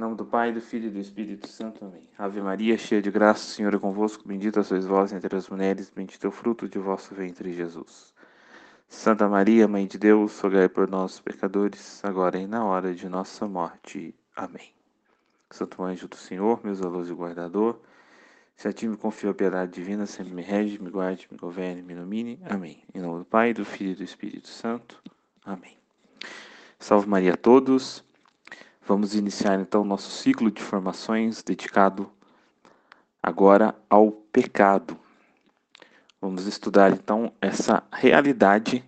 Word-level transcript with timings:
Em 0.00 0.02
nome 0.02 0.16
do 0.16 0.24
Pai, 0.24 0.50
do 0.50 0.62
Filho 0.62 0.86
e 0.86 0.90
do 0.90 0.98
Espírito 0.98 1.46
Santo. 1.46 1.84
Amém. 1.84 2.00
Ave 2.16 2.40
Maria, 2.40 2.78
cheia 2.78 3.02
de 3.02 3.10
graça, 3.10 3.44
o 3.44 3.50
Senhor 3.50 3.74
é 3.74 3.78
convosco. 3.78 4.26
Bendita 4.26 4.62
sois 4.62 4.86
vós 4.86 5.12
entre 5.12 5.36
as 5.36 5.46
mulheres, 5.50 5.92
bendito 5.94 6.24
é 6.24 6.28
o 6.28 6.32
fruto 6.32 6.66
de 6.66 6.78
vosso 6.78 7.14
ventre, 7.14 7.52
Jesus. 7.52 8.14
Santa 8.88 9.28
Maria, 9.28 9.68
Mãe 9.68 9.86
de 9.86 9.98
Deus, 9.98 10.40
rogai 10.40 10.70
por 10.70 10.88
nós, 10.88 11.20
pecadores, 11.20 12.02
agora 12.02 12.38
e 12.38 12.46
na 12.46 12.64
hora 12.64 12.94
de 12.94 13.06
nossa 13.10 13.46
morte. 13.46 14.14
Amém. 14.34 14.72
Santo 15.50 15.82
anjo 15.82 16.08
do 16.08 16.16
Senhor, 16.16 16.58
meu 16.64 16.74
zeloso 16.74 17.14
guardador, 17.14 17.78
se 18.56 18.68
a 18.68 18.72
ti 18.72 18.88
me 18.88 18.96
confio 18.96 19.28
a 19.28 19.34
piedade 19.34 19.70
divina, 19.70 20.06
sempre 20.06 20.32
me 20.32 20.40
rege, 20.40 20.82
me 20.82 20.88
guarde, 20.88 21.28
me 21.30 21.36
governe, 21.36 21.82
me 21.82 21.92
ilumine. 21.92 22.40
Amém. 22.48 22.82
Em 22.94 23.02
nome 23.02 23.18
do 23.18 23.24
Pai, 23.26 23.52
do 23.52 23.66
Filho 23.66 23.90
e 23.90 23.96
do 23.96 24.02
Espírito 24.02 24.48
Santo. 24.48 24.98
Amém. 25.44 25.76
Salve 26.78 27.06
Maria 27.06 27.34
a 27.34 27.36
todos. 27.36 28.02
Vamos 28.90 29.14
iniciar 29.14 29.60
então 29.60 29.84
nosso 29.84 30.10
ciclo 30.10 30.50
de 30.50 30.60
formações 30.60 31.44
dedicado 31.44 32.10
agora 33.22 33.72
ao 33.88 34.10
pecado. 34.10 34.98
Vamos 36.20 36.44
estudar 36.44 36.90
então 36.92 37.32
essa 37.40 37.84
realidade 37.92 38.84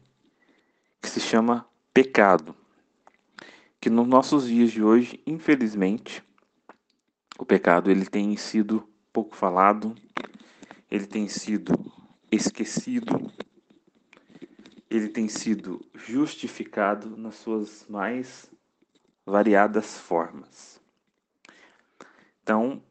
que 1.00 1.08
se 1.08 1.20
chama 1.20 1.64
pecado. 1.94 2.52
Que 3.80 3.88
nos 3.88 4.08
nossos 4.08 4.48
dias 4.48 4.72
de 4.72 4.82
hoje, 4.82 5.22
infelizmente, 5.24 6.20
o 7.38 7.46
pecado 7.46 7.88
ele 7.88 8.04
tem 8.04 8.36
sido 8.36 8.82
pouco 9.12 9.36
falado, 9.36 9.94
ele 10.90 11.06
tem 11.06 11.28
sido 11.28 11.72
esquecido, 12.28 13.30
ele 14.90 15.06
tem 15.06 15.28
sido 15.28 15.80
justificado 15.94 17.16
nas 17.16 17.36
suas 17.36 17.86
mais 17.88 18.51
variadas 19.24 19.98
formas. 19.98 20.80
Então, 22.42 22.82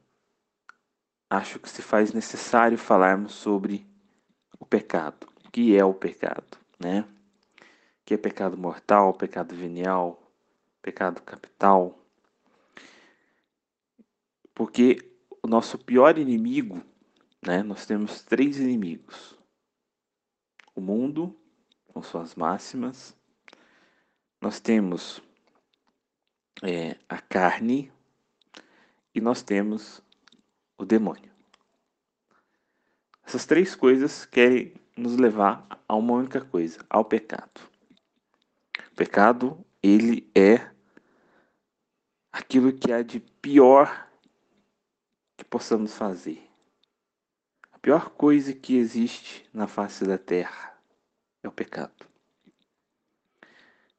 acho 1.30 1.59
que 1.59 1.69
se 1.69 1.81
faz 1.81 2.14
necessário 2.14 2.78
falarmos 2.78 3.33
sobre 3.33 3.86
o 4.59 4.66
pecado. 4.66 5.28
O 5.45 5.52
que 5.52 5.75
é 5.75 5.83
o 5.83 5.94
pecado, 5.94 6.58
né? 6.80 7.02
O 7.02 8.05
que 8.05 8.14
é 8.14 8.17
pecado 8.17 8.58
mortal, 8.58 9.14
pecado 9.14 9.55
venial, 9.55 10.22
pecado 10.81 11.22
capital? 11.22 11.97
Porque 14.53 14.98
o 15.44 15.48
nosso 15.48 15.77
pior 15.77 16.17
inimigo, 16.17 16.81
né? 17.45 17.64
Nós 17.64 17.86
temos 17.86 18.22
três 18.22 18.58
inimigos: 18.58 19.38
o 20.75 20.80
mundo, 20.80 21.38
com 21.88 22.02
suas 22.02 22.36
máximas, 22.36 23.16
nós 24.39 24.59
temos 24.59 25.22
é, 26.61 26.97
a 27.09 27.19
carne 27.19 27.91
e 29.13 29.21
nós 29.21 29.41
temos 29.41 30.02
o 30.77 30.85
demônio. 30.85 31.31
Essas 33.25 33.45
três 33.45 33.75
coisas 33.75 34.25
querem 34.25 34.73
nos 34.95 35.16
levar 35.16 35.66
a 35.88 35.95
uma 35.95 36.13
única 36.13 36.41
coisa, 36.41 36.85
ao 36.89 37.05
pecado. 37.05 37.61
O 38.91 38.95
pecado, 38.95 39.66
ele 39.81 40.30
é 40.35 40.69
aquilo 42.31 42.73
que 42.73 42.91
há 42.91 43.02
de 43.02 43.19
pior 43.19 44.09
que 45.38 45.45
possamos 45.45 45.95
fazer. 45.95 46.47
A 47.71 47.80
pior 47.80 48.11
coisa 48.11 48.53
que 48.53 48.75
existe 48.75 49.47
na 49.53 49.65
face 49.67 50.05
da 50.05 50.17
terra 50.17 50.77
é 51.41 51.47
o 51.47 51.52
pecado. 51.52 52.05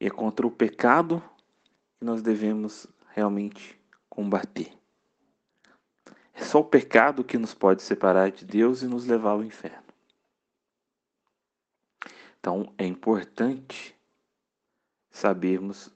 E 0.00 0.06
é 0.06 0.10
contra 0.10 0.46
o 0.46 0.50
pecado 0.50 1.22
que 2.02 2.06
nós 2.06 2.20
devemos 2.20 2.88
realmente 3.14 3.80
combater. 4.10 4.76
É 6.34 6.42
só 6.42 6.58
o 6.58 6.64
pecado 6.64 7.22
que 7.22 7.38
nos 7.38 7.54
pode 7.54 7.80
separar 7.80 8.32
de 8.32 8.44
Deus 8.44 8.82
e 8.82 8.88
nos 8.88 9.06
levar 9.06 9.30
ao 9.30 9.44
inferno. 9.44 9.86
Então 12.40 12.74
é 12.76 12.84
importante 12.84 13.94
sabermos 15.12 15.92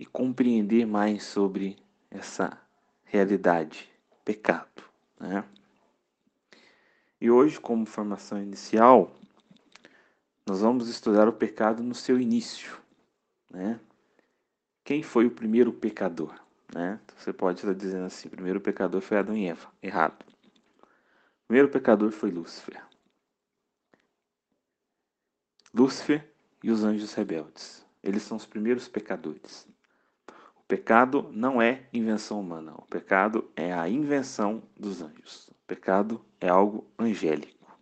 e 0.00 0.04
compreender 0.04 0.84
mais 0.84 1.22
sobre 1.22 1.76
essa 2.10 2.60
realidade, 3.04 3.88
pecado. 4.24 4.82
Né? 5.20 5.44
E 7.20 7.30
hoje, 7.30 7.60
como 7.60 7.86
formação 7.86 8.42
inicial, 8.42 9.14
nós 10.44 10.60
vamos 10.60 10.88
estudar 10.88 11.28
o 11.28 11.32
pecado 11.32 11.84
no 11.84 11.94
seu 11.94 12.20
início. 12.20 12.76
Né? 13.48 13.78
Quem 14.86 15.02
foi 15.02 15.26
o 15.26 15.30
primeiro 15.32 15.72
pecador? 15.72 16.32
Né? 16.72 17.00
Então, 17.04 17.16
você 17.18 17.32
pode 17.32 17.58
estar 17.58 17.74
dizendo 17.74 18.04
assim: 18.04 18.28
primeiro 18.28 18.60
pecador 18.60 19.00
foi 19.00 19.18
Adão 19.18 19.36
e 19.36 19.46
Eva. 19.46 19.68
Errado. 19.82 20.24
Primeiro 21.48 21.68
pecador 21.68 22.12
foi 22.12 22.30
Lúcifer. 22.30 22.80
Lúcifer 25.74 26.32
e 26.62 26.70
os 26.70 26.84
anjos 26.84 27.12
rebeldes. 27.14 27.84
Eles 28.00 28.22
são 28.22 28.36
os 28.36 28.46
primeiros 28.46 28.86
pecadores. 28.86 29.68
O 30.54 30.62
pecado 30.68 31.30
não 31.32 31.60
é 31.60 31.88
invenção 31.92 32.40
humana. 32.40 32.72
O 32.76 32.86
pecado 32.86 33.50
é 33.56 33.72
a 33.72 33.88
invenção 33.88 34.62
dos 34.78 35.02
anjos. 35.02 35.48
O 35.48 35.54
pecado 35.66 36.24
é 36.40 36.48
algo 36.48 36.88
angélico. 36.96 37.76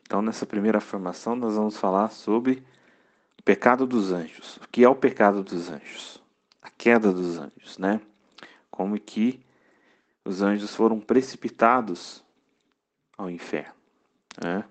Então, 0.00 0.22
nessa 0.22 0.46
primeira 0.46 0.80
formação, 0.80 1.36
nós 1.36 1.56
vamos 1.56 1.76
falar 1.76 2.08
sobre 2.08 2.64
o 3.42 3.44
pecado 3.44 3.88
dos 3.88 4.12
anjos. 4.12 4.56
O 4.58 4.68
que 4.68 4.84
é 4.84 4.88
o 4.88 4.94
pecado 4.94 5.42
dos 5.42 5.68
anjos? 5.68 6.22
A 6.62 6.70
queda 6.70 7.12
dos 7.12 7.38
anjos, 7.38 7.76
né? 7.76 8.00
Como 8.70 8.98
que 9.00 9.44
os 10.24 10.42
anjos 10.42 10.72
foram 10.76 11.00
precipitados 11.00 12.24
ao 13.18 13.28
inferno, 13.28 13.74
né? 14.40 14.64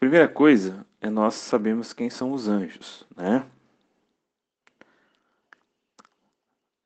Primeira 0.00 0.26
coisa 0.26 0.84
é 1.00 1.08
nós 1.08 1.34
sabemos 1.34 1.92
quem 1.92 2.10
são 2.10 2.32
os 2.32 2.48
anjos, 2.48 3.06
né? 3.16 3.48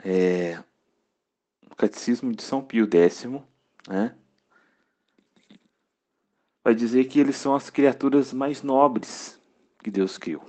É, 0.05 0.63
o 1.71 1.75
Catecismo 1.75 2.35
de 2.35 2.43
São 2.43 2.63
Pio 2.63 2.87
X, 2.87 3.25
né? 3.89 4.15
Vai 6.63 6.75
dizer 6.75 7.07
que 7.07 7.19
eles 7.19 7.37
são 7.37 7.55
as 7.55 7.71
criaturas 7.71 8.31
mais 8.35 8.63
nobres 8.63 9.43
que 9.85 9.91
Deus 9.91 10.17
criou. 10.17 10.43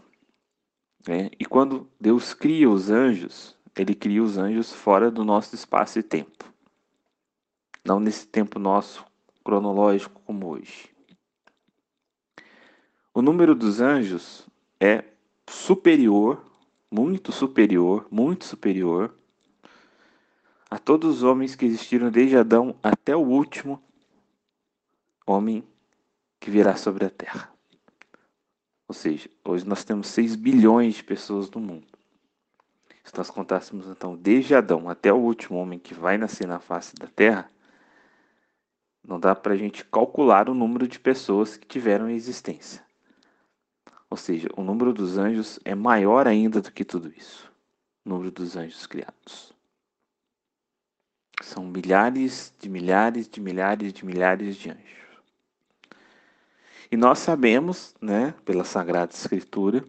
Né? 1.06 1.29
E 1.38 1.46
quando 1.46 1.91
Deus 2.00 2.34
cria 2.34 2.69
os 2.69 2.90
anjos, 2.90 3.56
ele 3.78 3.94
cria 3.94 4.23
os 4.23 4.38
anjos 4.38 4.72
fora 4.72 5.12
do 5.12 5.25
nosso 5.25 5.53
espaço 5.53 6.00
e 6.00 6.03
tempo. 6.03 6.46
Não 7.85 8.00
nesse 8.00 8.25
tempo 8.25 8.57
nosso 8.57 9.06
cronológico 9.44 10.22
como 10.22 10.47
hoje. 10.47 10.90
O 13.13 13.22
número 13.22 13.53
dos 13.53 13.81
anjos 13.81 14.47
é 14.79 15.03
superior, 15.47 16.44
muito 16.90 17.31
superior, 17.31 18.07
muito 18.09 18.45
superior 18.45 19.13
a 20.72 20.79
todos 20.79 21.18
os 21.18 21.24
homens 21.24 21.56
que 21.56 21.66
existiram 21.66 22.09
desde 22.09 22.38
Adão 22.38 22.75
até 22.81 23.16
o 23.16 23.19
último 23.19 23.84
homem 25.28 25.63
que 26.40 26.50
virá 26.50 26.75
sobre 26.75 27.06
a 27.06 27.09
terra. 27.09 27.55
Ou 28.88 28.94
seja, 28.94 29.29
hoje 29.44 29.68
nós 29.68 29.84
temos 29.84 30.07
6 30.07 30.35
bilhões 30.35 30.96
de 30.96 31.03
pessoas 31.03 31.50
no 31.50 31.59
mundo. 31.59 31.88
Se 33.03 33.16
nós 33.18 33.29
contássemos 33.29 33.88
então 33.88 34.16
desde 34.16 34.56
Adão 34.56 34.90
até 34.90 35.13
o 35.13 35.18
último 35.18 35.59
homem 35.59 35.78
que 35.78 35.94
vai 35.94 36.18
nascer 36.18 36.47
na 36.47 36.59
face 36.59 36.95
da 36.95 37.07
Terra, 37.07 37.50
não 39.07 39.19
dá 39.19 39.35
para 39.35 39.53
a 39.53 39.57
gente 39.57 39.85
calcular 39.85 40.50
o 40.50 40.56
número 40.56 40.88
de 40.88 41.00
pessoas 41.00 41.56
que 41.56 41.68
tiveram 41.68 42.09
existência. 42.09 42.84
Ou 44.09 44.18
seja, 44.18 44.50
o 44.56 44.63
número 44.63 44.94
dos 44.94 45.18
anjos 45.18 45.59
é 45.63 45.75
maior 45.75 46.28
ainda 46.28 46.62
do 46.62 46.72
que 46.72 46.84
tudo 46.84 47.13
isso. 47.16 47.51
O 48.03 48.09
número 48.09 48.31
dos 48.31 48.56
anjos 48.56 48.88
criados. 48.88 49.54
São 51.44 51.65
milhares 51.65 52.54
de 52.60 52.69
milhares 52.69 53.27
de 53.27 53.42
milhares 53.42 53.94
de 53.94 54.06
milhares 54.06 54.56
de 54.56 54.69
anjos. 54.71 55.05
E 56.92 56.98
nós 56.98 57.20
sabemos, 57.20 57.96
né, 58.00 58.34
pela 58.46 58.64
Sagrada 58.64 59.14
Escritura, 59.14 59.84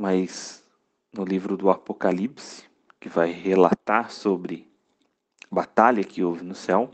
mas 0.00 0.64
no 1.12 1.24
livro 1.24 1.56
do 1.56 1.70
Apocalipse, 1.70 2.64
que 3.00 3.08
vai 3.08 3.30
relatar 3.30 4.10
sobre 4.10 4.70
a 5.50 5.54
batalha 5.54 6.02
que 6.02 6.22
houve 6.22 6.44
no 6.44 6.54
céu, 6.54 6.90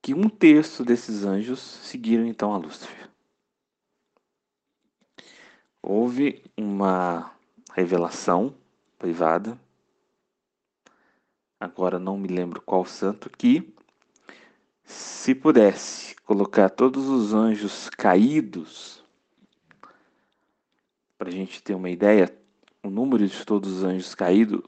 que 0.00 0.14
um 0.14 0.28
terço 0.28 0.84
desses 0.84 1.24
anjos 1.24 1.60
seguiram 1.60 2.26
então 2.26 2.52
a 2.52 2.56
Lúcifer. 2.56 3.10
Houve 5.82 6.42
uma 6.56 7.30
revelação 7.72 8.54
privada, 8.98 9.58
agora 11.60 11.98
não 11.98 12.16
me 12.16 12.28
lembro 12.28 12.62
qual 12.62 12.84
santo, 12.84 13.28
que 13.28 13.73
se 14.84 15.34
pudesse 15.34 16.14
colocar 16.16 16.68
todos 16.68 17.08
os 17.08 17.32
anjos 17.32 17.88
caídos 17.90 19.04
para 21.16 21.28
a 21.28 21.32
gente 21.32 21.62
ter 21.62 21.74
uma 21.74 21.88
ideia, 21.88 22.36
o 22.82 22.90
número 22.90 23.26
de 23.26 23.44
todos 23.44 23.78
os 23.78 23.84
anjos 23.84 24.14
caídos, 24.14 24.62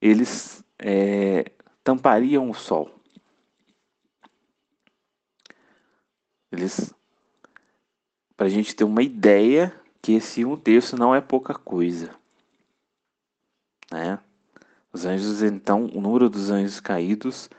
eles 0.00 0.62
é, 0.78 1.50
tampariam 1.82 2.50
o 2.50 2.54
sol. 2.54 2.90
Eles, 6.52 6.92
para 8.36 8.46
a 8.46 8.50
gente 8.50 8.74
ter 8.74 8.84
uma 8.84 9.02
ideia 9.02 9.74
que 10.02 10.12
esse 10.12 10.44
um 10.44 10.56
terço 10.56 10.96
não 10.96 11.14
é 11.14 11.20
pouca 11.20 11.54
coisa, 11.54 12.14
né? 13.90 14.18
Os 14.92 15.04
anjos, 15.04 15.42
então, 15.42 15.86
o 15.86 16.00
número 16.00 16.30
dos 16.30 16.50
anjos 16.50 16.80
caídos 16.80 17.50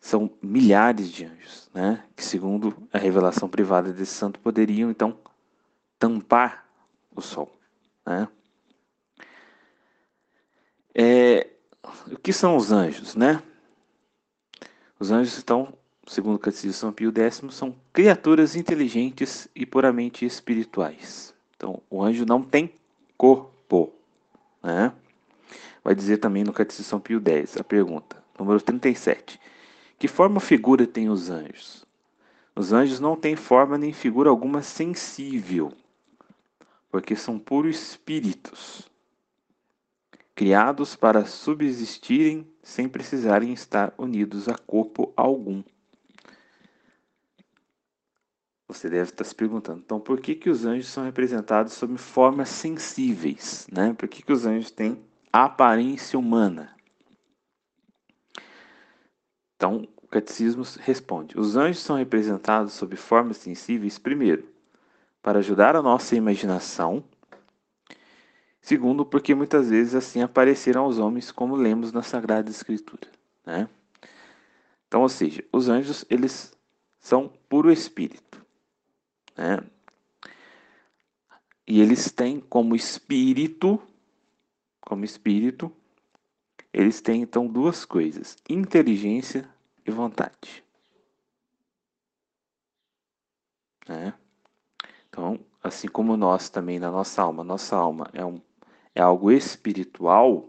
são 0.00 0.30
milhares 0.40 1.10
de 1.10 1.26
anjos, 1.26 1.70
né? 1.74 2.02
Que 2.16 2.24
segundo 2.24 2.74
a 2.92 2.98
revelação 2.98 3.48
privada 3.48 3.92
desse 3.92 4.12
santo 4.12 4.40
poderiam 4.40 4.90
então 4.90 5.18
tampar 5.98 6.66
o 7.14 7.20
sol, 7.20 7.54
né? 8.06 8.26
É, 10.94 11.48
o 12.10 12.18
que 12.18 12.32
são 12.32 12.56
os 12.56 12.72
anjos, 12.72 13.14
né? 13.14 13.42
Os 14.98 15.10
anjos 15.10 15.36
estão, 15.36 15.72
segundo 16.06 16.36
o 16.36 16.38
Catecismo 16.38 16.72
São 16.72 16.92
Pio 16.92 17.12
X, 17.14 17.42
são 17.50 17.74
criaturas 17.92 18.56
inteligentes 18.56 19.48
e 19.54 19.64
puramente 19.64 20.24
espirituais. 20.24 21.34
Então, 21.56 21.82
o 21.90 22.02
anjo 22.02 22.24
não 22.26 22.42
tem 22.42 22.72
corpo, 23.16 23.92
né? 24.62 24.92
Vai 25.84 25.94
dizer 25.94 26.18
também 26.18 26.42
no 26.42 26.52
Catecismo 26.52 26.88
São 26.88 27.00
Pio 27.00 27.22
X, 27.24 27.56
a 27.58 27.64
pergunta, 27.64 28.22
número 28.38 28.60
37. 28.60 29.40
Que 30.00 30.08
forma 30.08 30.36
ou 30.36 30.40
figura 30.40 30.86
têm 30.86 31.10
os 31.10 31.28
anjos? 31.28 31.84
Os 32.56 32.72
anjos 32.72 32.98
não 33.00 33.14
têm 33.14 33.36
forma 33.36 33.76
nem 33.76 33.92
figura 33.92 34.30
alguma 34.30 34.62
sensível, 34.62 35.74
porque 36.90 37.14
são 37.14 37.38
puros 37.38 37.76
espíritos, 37.76 38.88
criados 40.34 40.96
para 40.96 41.26
subsistirem 41.26 42.50
sem 42.62 42.88
precisarem 42.88 43.52
estar 43.52 43.92
unidos 43.98 44.48
a 44.48 44.56
corpo 44.56 45.12
algum. 45.14 45.62
Você 48.68 48.88
deve 48.88 49.10
estar 49.10 49.24
se 49.24 49.34
perguntando, 49.34 49.82
então 49.84 50.00
por 50.00 50.18
que, 50.18 50.34
que 50.34 50.48
os 50.48 50.64
anjos 50.64 50.88
são 50.88 51.04
representados 51.04 51.74
sob 51.74 51.98
formas 51.98 52.48
sensíveis? 52.48 53.66
Né? 53.70 53.92
Por 53.92 54.08
que, 54.08 54.22
que 54.22 54.32
os 54.32 54.46
anjos 54.46 54.70
têm 54.70 54.98
aparência 55.30 56.18
humana? 56.18 56.79
Então, 59.60 59.86
o 60.02 60.06
catecismo 60.08 60.64
responde: 60.80 61.38
os 61.38 61.54
anjos 61.54 61.82
são 61.82 61.94
representados 61.94 62.72
sob 62.72 62.96
formas 62.96 63.36
sensíveis, 63.36 63.98
primeiro, 63.98 64.48
para 65.22 65.40
ajudar 65.40 65.76
a 65.76 65.82
nossa 65.82 66.16
imaginação, 66.16 67.04
segundo, 68.58 69.04
porque 69.04 69.34
muitas 69.34 69.68
vezes 69.68 69.94
assim 69.94 70.22
apareceram 70.22 70.84
aos 70.84 70.96
homens, 70.96 71.30
como 71.30 71.56
lemos 71.56 71.92
na 71.92 72.02
Sagrada 72.02 72.48
Escritura. 72.48 73.06
Né? 73.44 73.68
Então, 74.88 75.02
ou 75.02 75.10
seja, 75.10 75.44
os 75.52 75.68
anjos 75.68 76.06
eles 76.08 76.56
são 76.98 77.30
puro 77.46 77.70
espírito. 77.70 78.42
Né? 79.36 79.62
E 81.66 81.82
eles 81.82 82.10
têm 82.10 82.40
como 82.40 82.74
espírito, 82.74 83.78
como 84.80 85.04
espírito, 85.04 85.70
eles 86.72 87.00
têm 87.00 87.22
então 87.22 87.46
duas 87.46 87.84
coisas: 87.84 88.36
inteligência 88.48 89.48
e 89.84 89.90
vontade. 89.90 90.64
Né? 93.88 94.14
Então, 95.08 95.40
assim 95.62 95.88
como 95.88 96.16
nós 96.16 96.48
também 96.48 96.78
na 96.78 96.90
nossa 96.90 97.22
alma, 97.22 97.42
nossa 97.42 97.76
alma 97.76 98.08
é, 98.12 98.24
um, 98.24 98.40
é 98.94 99.00
algo 99.00 99.32
espiritual, 99.32 100.48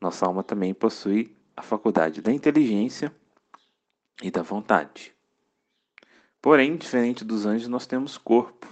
nossa 0.00 0.26
alma 0.26 0.42
também 0.42 0.72
possui 0.72 1.36
a 1.56 1.62
faculdade 1.62 2.22
da 2.22 2.32
inteligência 2.32 3.14
e 4.22 4.30
da 4.30 4.42
vontade. 4.42 5.14
Porém, 6.40 6.76
diferente 6.76 7.24
dos 7.24 7.46
anjos, 7.46 7.68
nós 7.68 7.86
temos 7.86 8.18
corpo. 8.18 8.66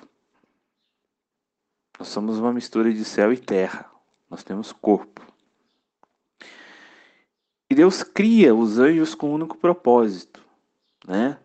Nós 1.99 2.09
somos 2.09 2.39
uma 2.39 2.53
mistura 2.53 2.93
de 2.93 3.05
céu 3.05 3.33
e 3.33 3.39
terra. 3.39 3.89
Nós 4.29 4.43
temos 4.43 4.73
corpo. 4.73 5.30
Deus 7.81 8.03
cria 8.03 8.55
os 8.55 8.79
anjos 8.79 9.15
com 9.15 9.31
um 9.31 9.35
único 9.37 9.57
propósito, 9.57 10.47
né? 11.09 11.41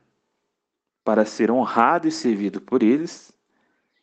Para 1.02 1.24
ser 1.24 1.50
honrado 1.50 2.10
e 2.10 2.12
servido 2.12 2.60
por 2.60 2.84
eles 2.84 3.32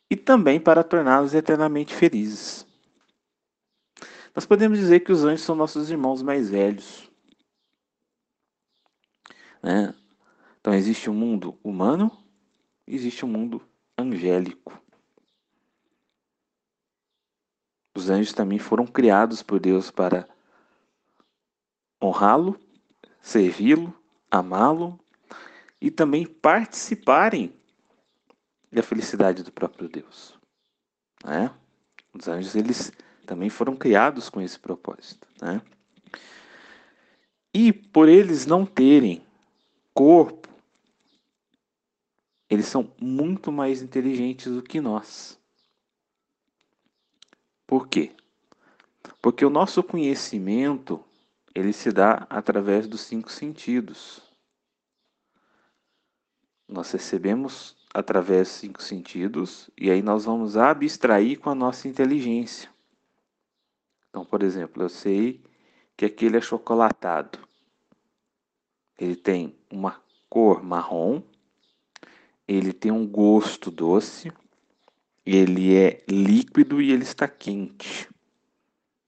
e 0.09 0.15
também 0.15 0.59
para 0.59 0.83
torná-los 0.83 1.35
eternamente 1.35 1.93
felizes. 1.93 2.65
Nós 4.33 4.47
podemos 4.47 4.79
dizer 4.79 5.01
que 5.01 5.11
os 5.11 5.23
anjos 5.23 5.45
são 5.45 5.53
nossos 5.53 5.91
irmãos 5.91 6.23
mais 6.23 6.49
velhos. 6.49 7.07
Né? 9.61 9.93
Então 10.59 10.73
existe 10.73 11.11
um 11.11 11.13
mundo 11.13 11.55
humano, 11.63 12.11
existe 12.87 13.23
um 13.23 13.29
mundo 13.29 13.61
angélico. 13.95 14.81
Os 17.95 18.09
anjos 18.09 18.33
também 18.33 18.57
foram 18.57 18.87
criados 18.87 19.43
por 19.43 19.59
Deus 19.59 19.91
para 19.91 20.27
honrá-lo, 22.03 22.59
servi-lo, 23.21 23.93
amá-lo 24.29 24.99
e 25.79 25.89
também 25.89 26.25
participarem 26.25 27.53
da 28.71 28.83
felicidade 28.83 29.43
do 29.43 29.51
próprio 29.51 29.87
Deus. 29.87 30.37
Né? 31.23 31.49
Os 32.13 32.27
anjos 32.27 32.55
eles 32.55 32.91
também 33.25 33.49
foram 33.49 33.75
criados 33.75 34.29
com 34.29 34.41
esse 34.41 34.59
propósito. 34.59 35.27
Né? 35.41 35.61
E 37.53 37.71
por 37.71 38.09
eles 38.09 38.45
não 38.45 38.65
terem 38.65 39.25
corpo, 39.93 40.49
eles 42.49 42.65
são 42.65 42.91
muito 42.99 43.51
mais 43.51 43.81
inteligentes 43.81 44.51
do 44.51 44.61
que 44.61 44.81
nós. 44.81 45.39
Por 47.65 47.87
quê? 47.87 48.11
Porque 49.21 49.45
o 49.45 49.49
nosso 49.49 49.81
conhecimento 49.81 51.03
ele 51.55 51.71
se 51.71 51.91
dá 51.91 52.25
através 52.29 52.87
dos 52.87 53.01
cinco 53.01 53.31
sentidos. 53.31 54.21
Nós 56.67 56.91
recebemos 56.91 57.75
através 57.93 58.47
dos 58.47 58.57
cinco 58.57 58.81
sentidos 58.81 59.69
e 59.77 59.91
aí 59.91 60.01
nós 60.01 60.25
vamos 60.25 60.57
abstrair 60.57 61.39
com 61.39 61.49
a 61.49 61.55
nossa 61.55 61.87
inteligência. 61.87 62.69
Então, 64.09 64.25
por 64.25 64.41
exemplo, 64.41 64.81
eu 64.81 64.89
sei 64.89 65.43
que 65.95 66.05
aquele 66.05 66.37
é 66.37 66.41
chocolatado. 66.41 67.39
Ele 68.99 69.15
tem 69.15 69.55
uma 69.71 70.01
cor 70.29 70.63
marrom, 70.63 71.21
ele 72.47 72.73
tem 72.73 72.91
um 72.91 73.07
gosto 73.07 73.69
doce, 73.69 74.31
ele 75.25 75.75
é 75.75 76.03
líquido 76.07 76.81
e 76.81 76.91
ele 76.91 77.03
está 77.03 77.27
quente. 77.27 78.09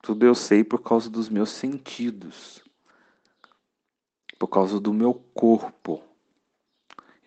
Tudo 0.06 0.24
eu 0.24 0.36
sei 0.36 0.62
por 0.62 0.80
causa 0.82 1.10
dos 1.10 1.28
meus 1.28 1.50
sentidos, 1.50 2.62
por 4.38 4.46
causa 4.46 4.78
do 4.78 4.94
meu 4.94 5.12
corpo. 5.12 6.00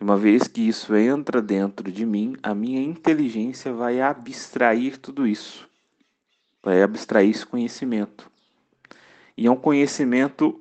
E 0.00 0.02
uma 0.02 0.16
vez 0.16 0.48
que 0.48 0.66
isso 0.66 0.96
entra 0.96 1.42
dentro 1.42 1.92
de 1.92 2.06
mim, 2.06 2.36
a 2.42 2.54
minha 2.54 2.80
inteligência 2.80 3.70
vai 3.70 4.00
abstrair 4.00 4.96
tudo 4.96 5.26
isso, 5.26 5.68
vai 6.62 6.82
abstrair 6.82 7.28
esse 7.28 7.44
conhecimento. 7.44 8.32
E 9.36 9.46
é 9.46 9.50
um 9.50 9.56
conhecimento 9.56 10.58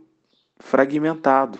fragmentado. 0.57 1.57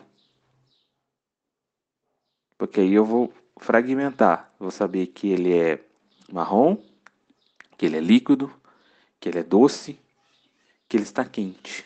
Porque 2.58 2.82
aí 2.82 2.94
eu 2.94 3.06
vou 3.06 3.34
fragmentar. 3.58 4.54
Vou 4.60 4.72
saber 4.72 5.08
que 5.08 5.30
ele 5.30 5.58
é 5.58 5.82
marrom, 6.30 6.75
que 7.78 7.86
ele 7.86 7.96
é 7.96 8.01
líquido, 8.01 8.54
que 9.22 9.30
ele 9.30 9.39
é 9.39 9.44
doce, 9.44 9.98
que 10.89 10.98
ele 10.98 11.03
está 11.03 11.24
quente. 11.24 11.86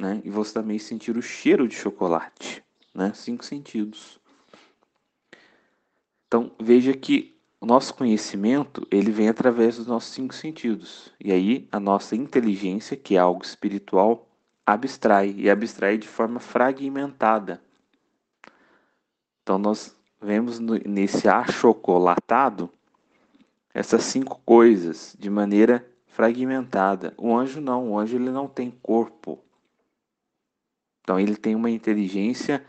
Né? 0.00 0.22
E 0.24 0.30
você 0.30 0.54
também 0.54 0.78
sentir 0.78 1.16
o 1.16 1.22
cheiro 1.22 1.66
de 1.66 1.74
chocolate, 1.74 2.64
né? 2.94 3.12
Cinco 3.14 3.44
sentidos. 3.44 4.20
Então 6.26 6.52
veja 6.60 6.94
que 6.94 7.36
o 7.60 7.66
nosso 7.66 7.94
conhecimento 7.94 8.86
ele 8.90 9.10
vem 9.10 9.28
através 9.28 9.76
dos 9.76 9.86
nossos 9.86 10.12
cinco 10.12 10.34
sentidos. 10.34 11.12
E 11.20 11.32
aí 11.32 11.68
a 11.70 11.80
nossa 11.80 12.14
inteligência, 12.16 12.96
que 12.96 13.16
é 13.16 13.18
algo 13.18 13.44
espiritual, 13.44 14.28
abstrai 14.64 15.34
e 15.36 15.50
abstrai 15.50 15.98
de 15.98 16.08
forma 16.08 16.40
fragmentada. 16.40 17.60
Então 19.42 19.58
nós 19.58 19.96
vemos 20.20 20.58
nesse 20.58 21.28
achocolatado 21.28 22.70
essas 23.72 24.04
cinco 24.04 24.40
coisas 24.44 25.14
de 25.18 25.28
maneira 25.28 25.86
fragmentada. 26.14 27.12
O 27.18 27.36
anjo 27.36 27.60
não, 27.60 27.90
o 27.90 27.98
anjo 27.98 28.16
ele 28.16 28.30
não 28.30 28.46
tem 28.46 28.70
corpo. 28.70 29.38
Então 31.02 31.18
ele 31.18 31.36
tem 31.36 31.56
uma 31.56 31.70
inteligência 31.70 32.64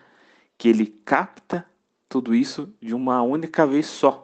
que 0.58 0.68
ele 0.68 0.88
capta 0.88 1.66
tudo 2.10 2.34
isso 2.34 2.74
de 2.82 2.94
uma 2.94 3.22
única 3.22 3.66
vez 3.66 3.86
só. 3.86 4.24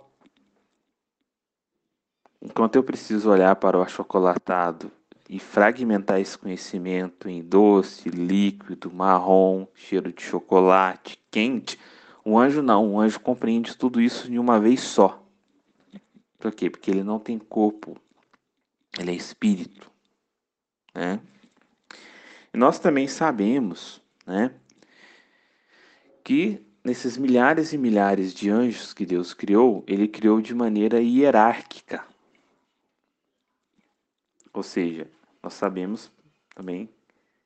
enquanto 2.41 2.75
eu 2.75 2.83
preciso 2.83 3.29
olhar 3.29 3.55
para 3.57 3.77
o 3.77 3.83
achocolatado 3.83 4.91
e 5.29 5.37
fragmentar 5.37 6.19
esse 6.19 6.35
conhecimento 6.35 7.29
em 7.29 7.43
doce, 7.43 8.09
líquido, 8.09 8.91
marrom, 8.91 9.67
cheiro 9.75 10.11
de 10.11 10.23
chocolate, 10.23 11.19
quente, 11.29 11.79
o 12.25 12.39
anjo 12.39 12.63
não, 12.63 12.93
o 12.93 12.99
anjo 12.99 13.19
compreende 13.19 13.77
tudo 13.77 14.01
isso 14.01 14.27
de 14.29 14.39
uma 14.39 14.59
vez 14.59 14.81
só. 14.81 15.23
Por 16.39 16.51
quê? 16.51 16.67
Porque 16.67 16.89
ele 16.89 17.03
não 17.03 17.19
tem 17.19 17.37
corpo, 17.37 17.95
ele 18.99 19.11
é 19.11 19.15
espírito, 19.15 19.89
né? 20.93 21.19
E 22.53 22.57
nós 22.57 22.79
também 22.79 23.07
sabemos, 23.07 24.01
né, 24.25 24.53
que 26.23 26.65
nesses 26.83 27.17
milhares 27.17 27.73
e 27.73 27.77
milhares 27.77 28.33
de 28.33 28.49
anjos 28.49 28.93
que 28.93 29.05
Deus 29.05 29.33
criou, 29.33 29.83
ele 29.87 30.07
criou 30.07 30.41
de 30.41 30.53
maneira 30.53 30.99
hierárquica. 31.01 32.05
Ou 34.53 34.63
seja, 34.63 35.09
nós 35.41 35.53
sabemos 35.53 36.11
também, 36.53 36.89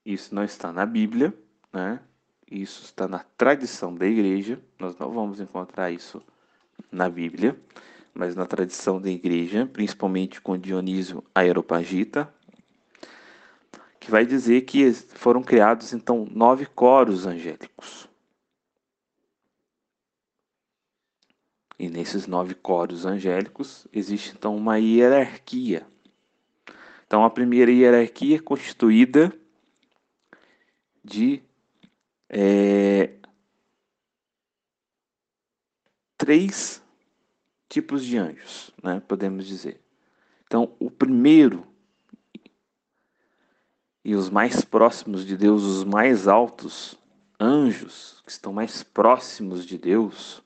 isso 0.04 0.34
não 0.34 0.44
está 0.44 0.72
na 0.72 0.86
Bíblia, 0.86 1.34
né? 1.72 2.00
Isso 2.50 2.84
está 2.84 3.08
na 3.08 3.20
tradição 3.20 3.94
da 3.94 4.06
igreja. 4.06 4.62
Nós 4.80 4.98
não 4.98 5.12
vamos 5.12 5.40
encontrar 5.40 5.92
isso 5.92 6.22
na 6.92 7.10
Bíblia, 7.10 7.60
mas 8.15 8.34
na 8.34 8.45
tradição 8.45 9.01
da 9.01 9.10
igreja, 9.10 9.65
principalmente 9.67 10.39
com 10.39 10.57
Dionísio 10.57 11.22
Aeropagita, 11.36 12.34
que 14.00 14.10
vai 14.10 14.25
dizer 14.25 14.62
que 14.62 14.93
foram 14.93 15.43
criados 15.43 15.91
então 15.91 16.25
nove 16.31 16.65
coros 16.65 17.25
angélicos. 17.25 18.07
E 21.77 21.89
nesses 21.89 22.25
nove 22.25 22.55
coros 22.55 23.05
angélicos 23.05 23.86
existe 23.91 24.34
então 24.34 24.55
uma 24.55 24.77
hierarquia. 24.77 25.86
Então 27.05 27.25
a 27.25 27.29
primeira 27.29 27.69
hierarquia 27.69 28.38
é 28.38 28.39
constituída 28.39 29.34
de 31.03 31.43
é, 32.29 33.13
três 36.17 36.85
tipos 37.75 38.05
de 38.05 38.17
anjos, 38.17 38.72
né, 38.82 39.01
podemos 39.05 39.46
dizer. 39.46 39.82
Então 40.46 40.74
o 40.79 40.89
primeiro 40.89 41.67
e 44.01 44.15
os 44.15 44.29
mais 44.29 44.63
próximos 44.63 45.25
de 45.25 45.36
Deus, 45.36 45.63
os 45.63 45.84
mais 45.84 46.25
altos 46.25 46.98
anjos 47.38 48.24
que 48.25 48.32
estão 48.32 48.53
mais 48.53 48.82
próximos 48.82 49.65
de 49.65 49.77
Deus, 49.77 50.41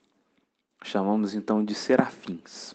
chamamos 0.84 1.36
então 1.36 1.64
de 1.64 1.76
serafins. 1.76 2.74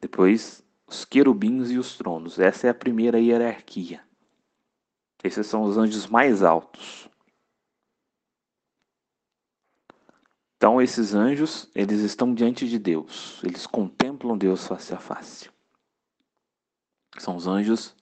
Depois, 0.00 0.64
os 0.86 1.04
querubins 1.04 1.70
e 1.70 1.76
os 1.76 1.98
tronos. 1.98 2.38
Essa 2.38 2.68
é 2.68 2.70
a 2.70 2.74
primeira 2.74 3.20
hierarquia. 3.20 4.00
Esses 5.22 5.46
são 5.46 5.64
os 5.64 5.76
anjos 5.76 6.06
mais 6.06 6.42
altos. 6.42 7.10
Então, 10.58 10.82
esses 10.82 11.14
anjos, 11.14 11.70
eles 11.72 12.00
estão 12.00 12.34
diante 12.34 12.68
de 12.68 12.78
Deus. 12.78 13.40
Eles 13.44 13.64
contemplam 13.64 14.36
Deus 14.36 14.66
face 14.66 14.92
a 14.92 14.98
face. 14.98 15.48
São 17.16 17.36
os 17.36 17.46
anjos 17.46 17.96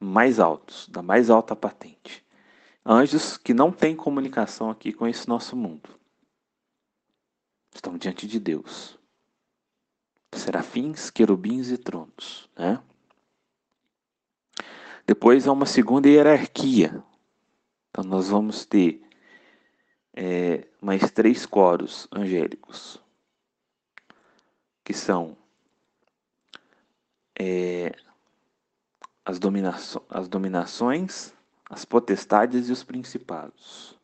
mais 0.00 0.40
altos, 0.40 0.88
da 0.88 1.02
mais 1.02 1.28
alta 1.30 1.54
patente. 1.54 2.24
Anjos 2.84 3.36
que 3.36 3.52
não 3.52 3.70
têm 3.70 3.94
comunicação 3.94 4.70
aqui 4.70 4.92
com 4.92 5.06
esse 5.06 5.28
nosso 5.28 5.54
mundo 5.54 6.00
estão 7.74 7.96
diante 7.96 8.26
de 8.26 8.40
Deus. 8.40 8.98
Serafins, 10.32 11.10
querubins 11.10 11.70
e 11.70 11.76
tronos. 11.76 12.48
Né? 12.56 12.82
Depois 15.06 15.46
há 15.46 15.52
uma 15.52 15.66
segunda 15.66 16.08
hierarquia. 16.08 17.02
Então 17.90 18.04
nós 18.04 18.28
vamos 18.28 18.64
ter 18.64 19.02
é, 20.14 20.66
mais 20.80 21.10
três 21.10 21.46
coros 21.46 22.08
angélicos, 22.12 23.00
que 24.84 24.92
são 24.92 25.36
é, 27.38 27.94
as, 29.24 29.38
dominaço 29.38 30.02
as 30.08 30.28
dominações, 30.28 31.32
as 31.68 31.84
potestades 31.84 32.68
e 32.68 32.72
os 32.72 32.82
principados. 32.82 33.98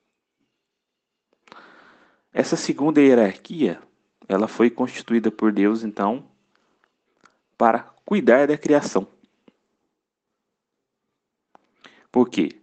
Essa 2.32 2.56
segunda 2.56 3.00
hierarquia, 3.00 3.80
ela 4.28 4.46
foi 4.46 4.70
constituída 4.70 5.30
por 5.30 5.52
Deus, 5.52 5.82
então, 5.82 6.28
para 7.56 7.80
cuidar 8.04 8.46
da 8.46 8.58
criação. 8.58 9.08
Por 12.12 12.28
quê? 12.28 12.60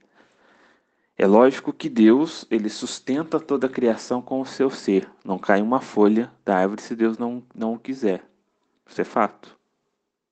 É 1.24 1.25
lógico 1.25 1.72
que 1.72 1.88
Deus, 1.88 2.46
ele 2.51 2.68
sustenta 2.68 3.39
toda 3.39 3.68
a 3.68 3.70
criação 3.70 4.22
com 4.22 4.42
o 4.42 4.46
seu 4.46 4.70
ser. 4.70 5.10
Não 5.24 5.39
cai 5.39 5.62
uma 5.62 5.80
folha 5.80 6.30
da 6.44 6.58
árvore 6.58 6.82
se 6.82 6.98
Deus 6.98 7.18
não, 7.18 7.42
não 7.56 7.75
o 7.75 7.80
quiser. 7.80 8.30
Isso 8.86 9.00
é 9.00 9.06
fato. 9.06 9.58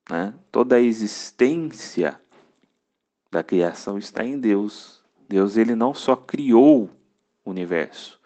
Né? 0.09 0.33
Toda 0.51 0.75
a 0.75 0.81
existência 0.81 2.19
da 3.31 3.41
criação 3.41 3.97
está 3.97 4.25
em 4.25 4.37
Deus. 4.37 5.01
Deus, 5.29 5.55
ele 5.55 5.75
não 5.75 5.93
só 5.93 6.13
criou 6.13 6.89
o 7.45 7.49
universo, 7.49 8.19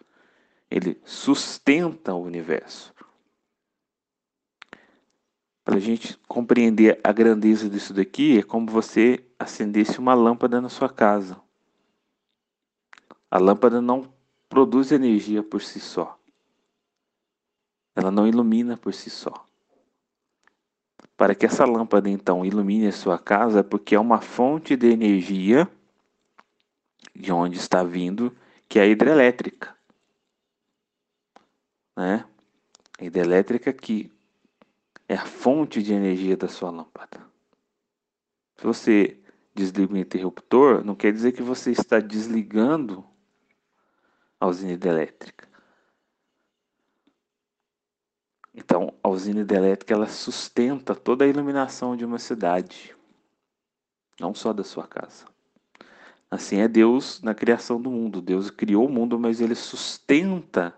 ele 0.68 1.00
sustenta 1.04 2.14
o 2.14 2.24
universo. 2.24 2.92
Para 5.64 5.76
a 5.76 5.80
gente 5.80 6.18
compreender 6.26 6.98
a 7.04 7.12
grandeza 7.12 7.70
disso 7.70 7.94
daqui, 7.94 8.40
é 8.40 8.42
como 8.42 8.66
você 8.66 9.24
acendesse 9.38 10.00
uma 10.00 10.14
lâmpada 10.14 10.60
na 10.60 10.68
sua 10.68 10.88
casa. 10.88 11.45
A 13.30 13.38
lâmpada 13.38 13.80
não 13.80 14.12
produz 14.48 14.92
energia 14.92 15.42
por 15.42 15.62
si 15.62 15.80
só. 15.80 16.18
Ela 17.94 18.10
não 18.10 18.26
ilumina 18.26 18.76
por 18.76 18.92
si 18.94 19.10
só. 19.10 19.44
Para 21.16 21.34
que 21.34 21.46
essa 21.46 21.64
lâmpada 21.64 22.10
então 22.10 22.44
ilumine 22.44 22.88
a 22.88 22.92
sua 22.92 23.18
casa, 23.18 23.60
é 23.60 23.62
porque 23.62 23.94
é 23.94 24.00
uma 24.00 24.20
fonte 24.20 24.76
de 24.76 24.88
energia 24.88 25.68
de 27.14 27.32
onde 27.32 27.58
está 27.58 27.82
vindo, 27.82 28.36
que 28.68 28.78
é 28.78 28.82
a 28.82 28.86
hidrelétrica 28.86 29.76
né? 31.96 32.24
A 32.98 33.04
hidrelétrica 33.04 33.72
que 33.72 34.12
é 35.08 35.14
a 35.14 35.24
fonte 35.24 35.82
de 35.82 35.92
energia 35.94 36.36
da 36.36 36.48
sua 36.48 36.70
lâmpada. 36.70 37.24
Se 38.56 38.64
você 38.64 39.18
desliga 39.54 39.94
o 39.94 39.96
interruptor, 39.96 40.84
não 40.84 40.94
quer 40.94 41.12
dizer 41.12 41.32
que 41.32 41.42
você 41.42 41.70
está 41.70 41.98
desligando 41.98 43.04
a 44.40 44.46
usina 44.46 44.72
hidrelétrica. 44.72 45.48
Então, 48.54 48.94
a 49.02 49.08
usina 49.08 49.40
hidrelétrica 49.40 49.92
ela 49.92 50.08
sustenta 50.08 50.94
toda 50.94 51.24
a 51.24 51.28
iluminação 51.28 51.96
de 51.96 52.04
uma 52.04 52.18
cidade, 52.18 52.96
não 54.18 54.34
só 54.34 54.52
da 54.52 54.64
sua 54.64 54.86
casa. 54.86 55.26
Assim 56.30 56.58
é 56.58 56.66
Deus 56.66 57.20
na 57.22 57.34
criação 57.34 57.80
do 57.80 57.90
mundo. 57.90 58.20
Deus 58.20 58.50
criou 58.50 58.86
o 58.86 58.90
mundo, 58.90 59.18
mas 59.18 59.40
ele 59.40 59.54
sustenta 59.54 60.74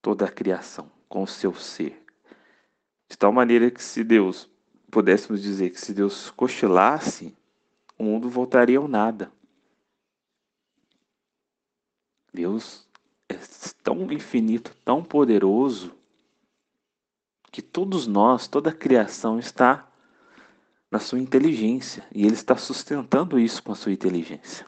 toda 0.00 0.24
a 0.24 0.30
criação 0.30 0.90
com 1.08 1.22
o 1.22 1.26
seu 1.26 1.54
ser. 1.54 2.04
De 3.08 3.16
tal 3.16 3.32
maneira 3.32 3.70
que 3.70 3.82
se 3.82 4.02
Deus, 4.02 4.50
pudéssemos 4.90 5.42
dizer 5.42 5.70
que 5.70 5.80
se 5.80 5.94
Deus 5.94 6.30
cochilasse, 6.30 7.36
o 7.98 8.04
mundo 8.04 8.28
voltaria 8.28 8.78
ao 8.78 8.88
nada. 8.88 9.30
Deus 12.32 12.86
é 13.28 13.34
tão 13.82 14.10
infinito, 14.10 14.74
tão 14.84 15.02
poderoso, 15.04 15.94
que 17.50 17.60
todos 17.60 18.06
nós, 18.06 18.48
toda 18.48 18.70
a 18.70 18.74
criação 18.74 19.38
está 19.38 19.86
na 20.90 20.98
sua 20.98 21.18
inteligência 21.18 22.06
e 22.14 22.24
Ele 22.24 22.34
está 22.34 22.56
sustentando 22.56 23.38
isso 23.38 23.62
com 23.62 23.72
a 23.72 23.74
sua 23.74 23.92
inteligência. 23.92 24.66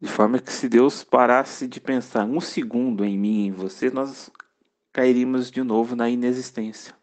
De 0.00 0.08
forma 0.08 0.40
que 0.40 0.52
se 0.52 0.68
Deus 0.68 1.04
parasse 1.04 1.68
de 1.68 1.80
pensar 1.80 2.24
um 2.24 2.40
segundo 2.40 3.04
em 3.04 3.16
mim 3.16 3.44
e 3.44 3.46
em 3.46 3.52
você, 3.52 3.90
nós 3.90 4.30
cairíamos 4.92 5.50
de 5.50 5.62
novo 5.62 5.94
na 5.94 6.10
inexistência. 6.10 6.94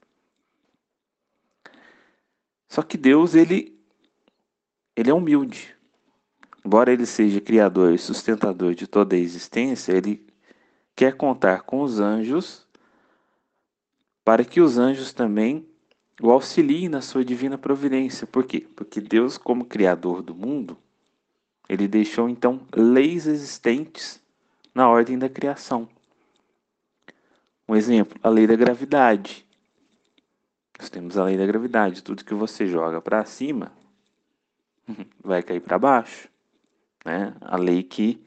Só 2.67 2.83
que 2.83 2.97
Deus, 2.97 3.35
ele, 3.35 3.77
ele 4.95 5.09
é 5.09 5.13
humilde. 5.13 5.78
Embora 6.63 6.91
ele 6.91 7.05
seja 7.05 7.39
criador 7.39 7.93
e 7.93 7.97
sustentador 7.97 8.75
de 8.75 8.85
toda 8.85 9.15
a 9.15 9.19
existência, 9.19 9.93
ele 9.93 10.25
quer 10.95 11.15
contar 11.15 11.61
com 11.61 11.81
os 11.81 11.99
anjos 11.99 12.67
para 14.23 14.43
que 14.43 14.59
os 14.61 14.77
anjos 14.77 15.13
também 15.13 15.67
o 16.21 16.29
auxiliem 16.29 16.89
na 16.89 17.01
sua 17.01 17.23
divina 17.23 17.57
providência. 17.57 18.27
Por 18.27 18.43
quê? 18.43 18.67
Porque 18.75 18.99
Deus, 18.99 19.37
como 19.37 19.65
criador 19.65 20.21
do 20.21 20.35
mundo, 20.35 20.77
ele 21.67 21.87
deixou 21.87 22.29
então 22.29 22.61
leis 22.75 23.25
existentes 23.25 24.21
na 24.75 24.89
ordem 24.89 25.17
da 25.17 25.29
criação. 25.29 25.87
Um 27.67 27.75
exemplo, 27.75 28.19
a 28.21 28.29
lei 28.29 28.45
da 28.45 28.55
gravidade. 28.55 29.45
Nós 30.77 30.89
temos 30.89 31.17
a 31.17 31.23
lei 31.23 31.37
da 31.37 31.45
gravidade. 31.45 32.03
Tudo 32.03 32.25
que 32.25 32.33
você 32.33 32.65
joga 32.65 33.01
para 33.01 33.23
cima 33.25 33.71
vai 35.23 35.41
cair 35.43 35.61
para 35.61 35.79
baixo. 35.79 36.27
Né? 37.05 37.33
A 37.41 37.57
lei 37.57 37.83
que 37.83 38.21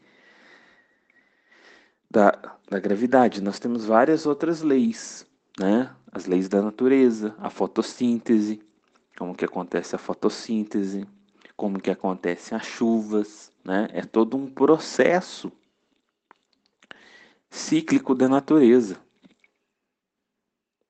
da, 2.13 2.59
da 2.69 2.79
gravidade. 2.79 3.43
Nós 3.43 3.59
temos 3.59 3.87
várias 3.87 4.27
outras 4.27 4.61
leis, 4.61 5.27
né? 5.59 5.95
As 6.13 6.27
leis 6.27 6.47
da 6.47 6.61
natureza, 6.61 7.35
a 7.39 7.49
fotossíntese, 7.49 8.63
como 9.17 9.35
que 9.35 9.47
acontece 9.47 9.97
a 9.97 9.99
fotossíntese, 9.99 11.09
como 11.57 11.81
que 11.81 11.91
acontecem 11.91 12.57
as 12.57 12.67
chuvas, 12.67 13.51
né? 13.65 13.89
É 13.93 14.03
todo 14.03 14.37
um 14.37 14.47
processo 14.47 15.51
cíclico 17.49 18.15
da 18.15 18.29
natureza. 18.29 19.01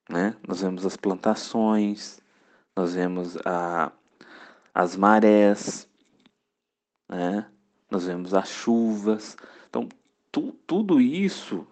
Né? 0.09 0.35
Nós 0.45 0.61
vemos 0.61 0.85
as 0.85 0.97
plantações, 0.97 2.21
nós 2.75 2.93
vemos 2.93 3.37
a, 3.45 3.91
as 4.73 4.97
marés, 4.97 5.87
né? 7.09 7.52
Nós 7.93 8.05
vemos 8.07 8.33
as 8.33 8.49
chuvas. 8.49 9.37
Então, 9.69 9.87
tu, 10.31 10.53
tudo 10.65 10.99
isso, 10.99 11.65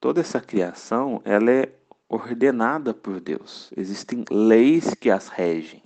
toda 0.00 0.20
essa 0.20 0.40
criação, 0.40 1.20
ela 1.24 1.50
é 1.50 1.72
ordenada 2.08 2.94
por 2.94 3.20
Deus. 3.20 3.72
Existem 3.76 4.24
leis 4.30 4.94
que 4.94 5.10
as 5.10 5.28
regem. 5.28 5.82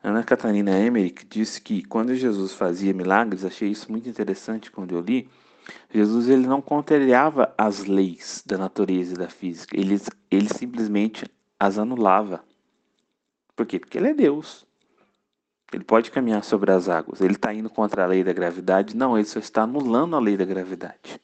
Ana 0.00 0.22
Catarina 0.22 0.78
Emmerich 0.78 1.26
disse 1.26 1.60
que 1.60 1.82
quando 1.84 2.14
Jesus 2.14 2.52
fazia 2.52 2.92
milagres, 2.92 3.44
achei 3.44 3.68
isso 3.68 3.90
muito 3.90 4.08
interessante 4.08 4.70
quando 4.70 4.94
eu 4.94 5.00
li, 5.00 5.28
Jesus 5.92 6.28
ele 6.28 6.46
não 6.46 6.60
contrariava 6.60 7.54
as 7.56 7.84
leis 7.84 8.42
da 8.44 8.58
natureza 8.58 9.14
e 9.14 9.16
da 9.16 9.28
física, 9.28 9.78
ele, 9.78 10.00
ele 10.28 10.48
simplesmente 10.48 11.24
as 11.58 11.78
anulava. 11.78 12.44
Por 13.54 13.64
quê? 13.64 13.78
Porque 13.78 13.96
ele 13.96 14.08
é 14.08 14.14
Deus. 14.14 14.66
Ele 15.72 15.84
pode 15.84 16.10
caminhar 16.10 16.44
sobre 16.44 16.70
as 16.70 16.88
águas. 16.88 17.20
Ele 17.20 17.34
está 17.34 17.52
indo 17.52 17.70
contra 17.70 18.04
a 18.04 18.06
lei 18.06 18.22
da 18.22 18.32
gravidade? 18.32 18.96
Não, 18.96 19.16
ele 19.16 19.26
só 19.26 19.38
está 19.38 19.62
anulando 19.62 20.14
a 20.14 20.20
lei 20.20 20.36
da 20.36 20.44
gravidade. 20.44 21.20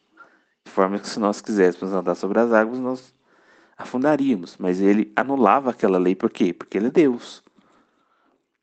De 0.64 0.70
forma 0.70 0.98
que 0.98 1.08
se 1.08 1.20
nós 1.20 1.40
quiséssemos 1.40 1.92
andar 1.92 2.14
sobre 2.14 2.38
as 2.38 2.52
águas, 2.52 2.78
nós 2.78 3.14
afundaríamos. 3.76 4.56
Mas 4.56 4.80
ele 4.80 5.12
anulava 5.14 5.70
aquela 5.70 5.98
lei 5.98 6.14
por 6.14 6.30
quê? 6.30 6.52
Porque 6.52 6.78
ele 6.78 6.86
é 6.86 6.90
Deus. 6.90 7.42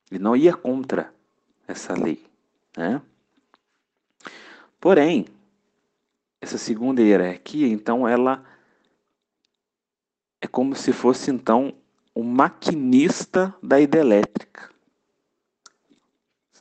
Ele 0.09 0.23
não 0.23 0.35
ia 0.35 0.53
contra 0.53 1.13
essa 1.67 1.93
lei. 1.93 2.25
Né? 2.75 3.01
Porém, 4.79 5.27
essa 6.41 6.57
segunda 6.57 7.01
hierarquia, 7.01 7.67
então, 7.67 8.07
ela 8.07 8.43
é 10.41 10.47
como 10.47 10.75
se 10.75 10.93
fosse, 10.93 11.31
então, 11.31 11.73
o 12.13 12.23
maquinista 12.23 13.53
da 13.61 13.79
hidrelétrica. 13.79 14.74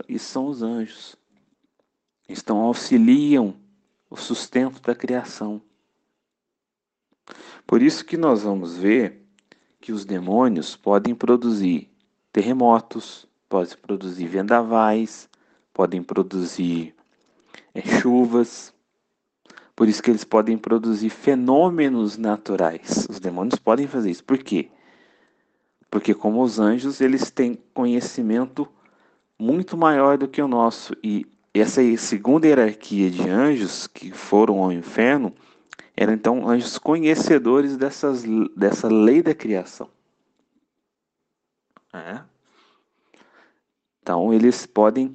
Isso 0.09 0.27
são 0.27 0.47
os 0.47 0.63
anjos. 0.63 1.17
Estão 2.29 2.59
auxiliam 2.59 3.55
o 4.11 4.17
sustento 4.17 4.81
da 4.81 4.95
criação. 4.95 5.61
Por 7.67 7.83
isso 7.83 8.05
que 8.05 8.17
nós 8.17 8.43
vamos 8.43 8.77
ver 8.77 9.23
que 9.81 9.93
os 9.93 10.05
demônios 10.05 10.77
podem 10.77 11.15
produzir 11.15 11.91
terremotos, 12.33 13.27
podem 13.49 13.77
produzir 13.77 14.27
vendavais, 14.27 15.29
podem 15.73 16.03
produzir 16.03 16.95
é, 17.75 17.83
chuvas. 18.01 18.73
Por 19.77 19.89
isso 19.89 20.03
que 20.03 20.11
eles 20.11 20.25
podem 20.25 20.57
produzir 20.57 21.11
fenômenos 21.11 22.17
naturais. 22.17 23.07
Os 23.09 23.19
demônios 23.19 23.59
podem 23.59 23.87
fazer 23.87 24.11
isso. 24.11 24.25
Por 24.25 24.39
quê? 24.39 24.71
Porque 25.91 26.15
como 26.15 26.43
os 26.43 26.59
anjos, 26.59 27.01
eles 27.01 27.31
têm 27.31 27.59
conhecimento 27.73 28.69
muito 29.39 29.77
maior 29.77 30.17
do 30.19 30.29
que 30.29 30.41
o 30.41 30.49
nosso. 30.49 30.95
E 31.03 31.27
essa 31.53 31.81
segunda 31.97 32.47
hierarquia 32.47 33.11
de 33.11 33.29
anjos 33.29 33.87
que 33.87 34.11
foram 34.11 34.59
ao 34.63 34.73
inferno 34.73 35.35
eram 35.97 36.13
então 36.13 36.49
anjos 36.49 36.79
conhecedores 36.79 37.77
dessas, 37.77 38.25
dessa 38.57 38.89
lei 38.89 39.23
da 39.23 39.35
criação. 39.35 39.89
É. 41.93 42.21
Então 44.03 44.35
eles 44.35 44.67
podem 44.67 45.15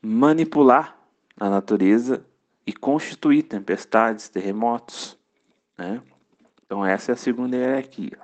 manipular 0.00 0.98
a 1.38 1.50
natureza 1.50 2.24
e 2.66 2.72
constituir 2.72 3.42
tempestades, 3.42 4.28
terremotos. 4.28 5.18
Né? 5.76 6.02
Então 6.64 6.84
essa 6.84 7.12
é 7.12 7.14
a 7.14 7.16
segunda 7.16 7.56
hierarquia. 7.56 8.18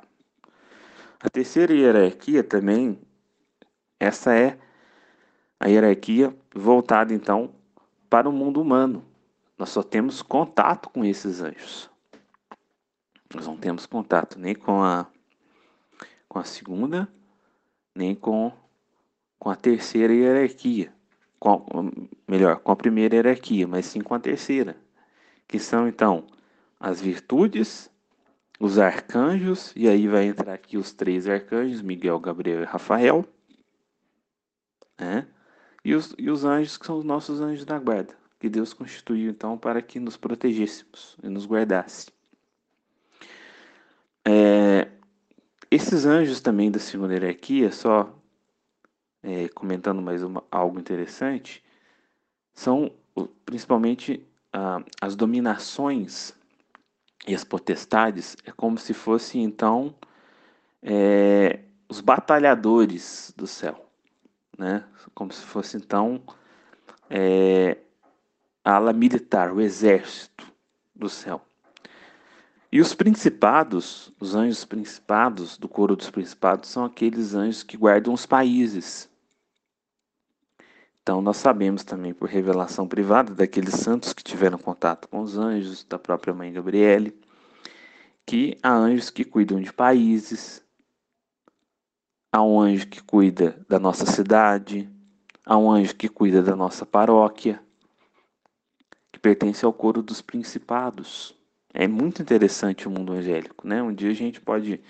A 1.23 1.29
terceira 1.29 1.75
hierarquia 1.75 2.43
também, 2.43 2.99
essa 3.99 4.35
é 4.35 4.59
a 5.61 5.69
hierarquia 5.69 6.35
voltada 6.55 7.13
então 7.13 7.55
para 8.09 8.27
o 8.29 8.33
mundo 8.33 8.63
humano. 8.63 9.05
Nós 9.59 9.69
só 9.69 9.83
temos 9.83 10.23
contato 10.23 10.89
com 10.89 11.05
esses 11.05 11.43
anjos. 11.43 11.91
Nós 13.33 13.47
não 13.47 13.59
temos 13.59 13.85
contato 13.85 14.39
nem 14.39 14.55
com 14.55 14.83
a 14.83 15.07
com 16.27 16.39
a 16.39 16.45
segunda, 16.45 17.07
nem 17.95 18.15
com 18.15 18.51
com 19.39 19.51
a 19.51 19.55
terceira 19.55 20.15
hierarquia. 20.15 20.93
Com, 21.39 21.65
melhor, 22.29 22.59
com 22.61 22.73
a 22.73 22.77
primeira 22.77 23.17
hierarquia, 23.17 23.67
mas 23.67 23.87
sim 23.87 24.01
com 24.01 24.15
a 24.15 24.21
terceira, 24.21 24.77
que 25.49 25.59
são 25.59 25.89
então 25.89 26.27
as 26.79 27.01
virtudes, 27.01 27.91
os 28.59 28.79
arcanjos, 28.79 29.73
e 29.75 29.89
aí 29.89 30.07
vai 30.07 30.25
entrar 30.25 30.53
aqui 30.53 30.77
os 30.77 30.93
três 30.93 31.27
arcanjos, 31.27 31.81
Miguel, 31.81 32.21
Gabriel 32.21 32.61
e 32.61 32.67
Rafael, 32.67 33.25
né? 34.99 35.27
E 35.85 35.95
os, 35.95 36.15
e 36.19 36.31
os 36.31 36.45
anjos 36.45 36.77
que 36.77 36.87
são 36.87 36.99
os 36.99 37.05
nossos 37.05 37.41
anjos 37.41 37.65
da 37.65 37.79
guarda, 37.79 38.15
que 38.39 38.49
Deus 38.49 38.73
constituiu 38.73 39.31
então 39.31 39.57
para 39.57 39.81
que 39.81 39.99
nos 39.99 40.17
protegêssemos 40.17 41.17
e 41.23 41.29
nos 41.29 41.47
guardasse. 41.47 42.09
É, 44.25 44.89
esses 45.71 46.05
anjos 46.05 46.41
também 46.41 46.71
da 46.71 46.79
segunda 46.79 47.15
hierarquia, 47.15 47.73
só 47.73 48.15
é, 49.23 49.49
comentando 49.49 50.03
mais 50.03 50.23
uma, 50.23 50.45
algo 50.51 50.79
interessante, 50.79 51.63
são 52.53 52.93
principalmente 53.45 54.27
ah, 54.53 54.83
as 55.01 55.17
dominações 55.17 56.35
e 57.27 57.35
as 57.35 57.45
potestades, 57.45 58.37
é 58.45 58.53
como 58.53 58.79
se 58.79 58.93
fossem 58.95 59.43
então 59.45 59.95
é, 60.83 61.61
os 61.89 62.01
batalhadores 62.01 63.33
do 63.37 63.47
céu 63.47 63.90
né? 64.59 64.85
Como 65.15 65.33
se 65.33 65.43
fosse 65.43 65.77
então 65.77 66.23
é, 67.09 67.79
a 68.65 68.75
ala 68.75 68.93
militar, 68.93 69.53
o 69.53 69.61
exército 69.61 70.47
do 70.95 71.09
céu. 71.09 71.45
E 72.73 72.81
os 72.81 72.95
principados, 72.95 74.13
os 74.21 74.37
anjos 74.37 74.65
principados, 74.65 75.59
do 75.59 75.69
coro 75.69 75.97
dos 75.97 76.09
principados, 76.09 76.69
são 76.69 76.85
aqueles 76.85 77.35
anjos 77.35 77.65
que 77.65 77.77
guardam 77.77 78.15
os 78.15 78.27
países. 78.27 79.11
Então, 81.03 81.21
nós 81.21 81.39
sabemos 81.39 81.83
também, 81.83 82.15
por 82.15 82.29
revelação 82.29 82.87
privada 82.87 83.35
daqueles 83.35 83.75
santos 83.75 84.13
que 84.13 84.23
tiveram 84.23 84.57
contato 84.57 85.09
com 85.09 85.21
os 85.21 85.37
anjos, 85.37 85.83
da 85.83 85.99
própria 85.99 86.33
mãe 86.33 86.53
Gabriele, 86.53 87.19
que 88.25 88.57
há 88.63 88.73
anjos 88.73 89.11
que 89.11 89.25
cuidam 89.25 89.61
de 89.61 89.73
países, 89.73 90.63
Há 92.33 92.43
um 92.43 92.61
anjo 92.61 92.87
que 92.87 93.03
cuida 93.03 93.59
da 93.69 93.81
nossa 93.81 94.07
cidade, 94.07 94.89
há 95.45 95.59
um 95.59 95.69
anjo 95.69 95.97
que 95.97 96.09
cuida 96.09 96.41
da 96.41 96.55
nossa 96.55 96.87
paróquia, 96.87 97.61
que 99.11 99.19
pertence 99.19 99.65
ao 99.65 99.73
coro 99.73 100.01
dos 100.01 100.23
principados. 100.23 101.35
É 101.75 101.89
muito 101.89 102.23
interessante 102.23 102.87
o 102.87 102.91
mundo 102.91 103.13
angélico, 103.13 103.67
né? 103.67 103.83
Um 103.83 103.93
dia 103.93 104.11
a 104.11 104.15
gente 104.15 104.41
pode 104.41 104.81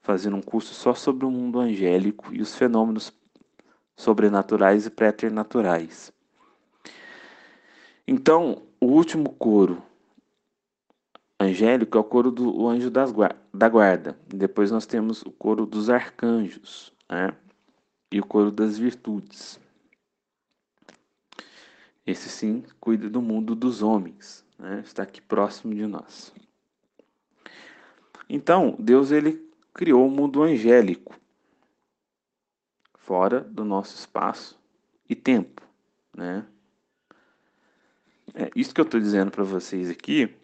fazer 0.00 0.32
um 0.32 0.40
curso 0.40 0.72
só 0.72 0.94
sobre 0.94 1.26
o 1.26 1.30
mundo 1.30 1.60
angélico 1.60 2.34
e 2.34 2.40
os 2.40 2.54
fenômenos 2.54 3.12
sobrenaturais 3.94 4.86
e 4.86 4.90
preternaturais. 4.90 6.10
Então, 8.08 8.62
o 8.80 8.86
último 8.86 9.34
coro 9.34 9.82
angélico 11.44 11.96
é 11.96 12.00
o 12.00 12.04
coro 12.04 12.30
do 12.30 12.68
anjo 12.68 12.90
das, 12.90 13.12
da 13.52 13.68
guarda. 13.68 14.18
Depois 14.26 14.70
nós 14.70 14.86
temos 14.86 15.22
o 15.22 15.30
coro 15.30 15.66
dos 15.66 15.90
arcanjos 15.90 16.92
né? 17.10 17.36
e 18.10 18.20
o 18.20 18.26
coro 18.26 18.50
das 18.50 18.78
virtudes. 18.78 19.60
Esse 22.06 22.28
sim 22.28 22.62
cuida 22.80 23.08
do 23.08 23.22
mundo 23.22 23.54
dos 23.54 23.82
homens, 23.82 24.44
né? 24.58 24.82
está 24.84 25.02
aqui 25.02 25.20
próximo 25.20 25.74
de 25.74 25.86
nós. 25.86 26.32
Então, 28.28 28.76
Deus 28.78 29.10
ele 29.10 29.50
criou 29.72 30.06
o 30.06 30.10
mundo 30.10 30.42
angélico, 30.42 31.18
fora 32.94 33.40
do 33.40 33.64
nosso 33.64 33.96
espaço 33.96 34.58
e 35.08 35.14
tempo. 35.14 35.62
Né? 36.16 36.46
É, 38.34 38.50
isso 38.56 38.74
que 38.74 38.80
eu 38.80 38.84
estou 38.84 39.00
dizendo 39.00 39.30
para 39.30 39.44
vocês 39.44 39.90
aqui 39.90 40.34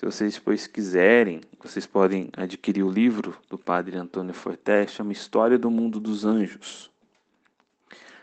Se 0.00 0.06
vocês 0.06 0.32
depois 0.32 0.66
quiserem, 0.66 1.42
vocês 1.62 1.86
podem 1.86 2.30
adquirir 2.34 2.82
o 2.82 2.90
livro 2.90 3.36
do 3.50 3.58
padre 3.58 3.98
Antônio 3.98 4.32
Forté, 4.32 4.86
chama 4.86 5.12
História 5.12 5.58
do 5.58 5.70
Mundo 5.70 6.00
dos 6.00 6.24
Anjos, 6.24 6.90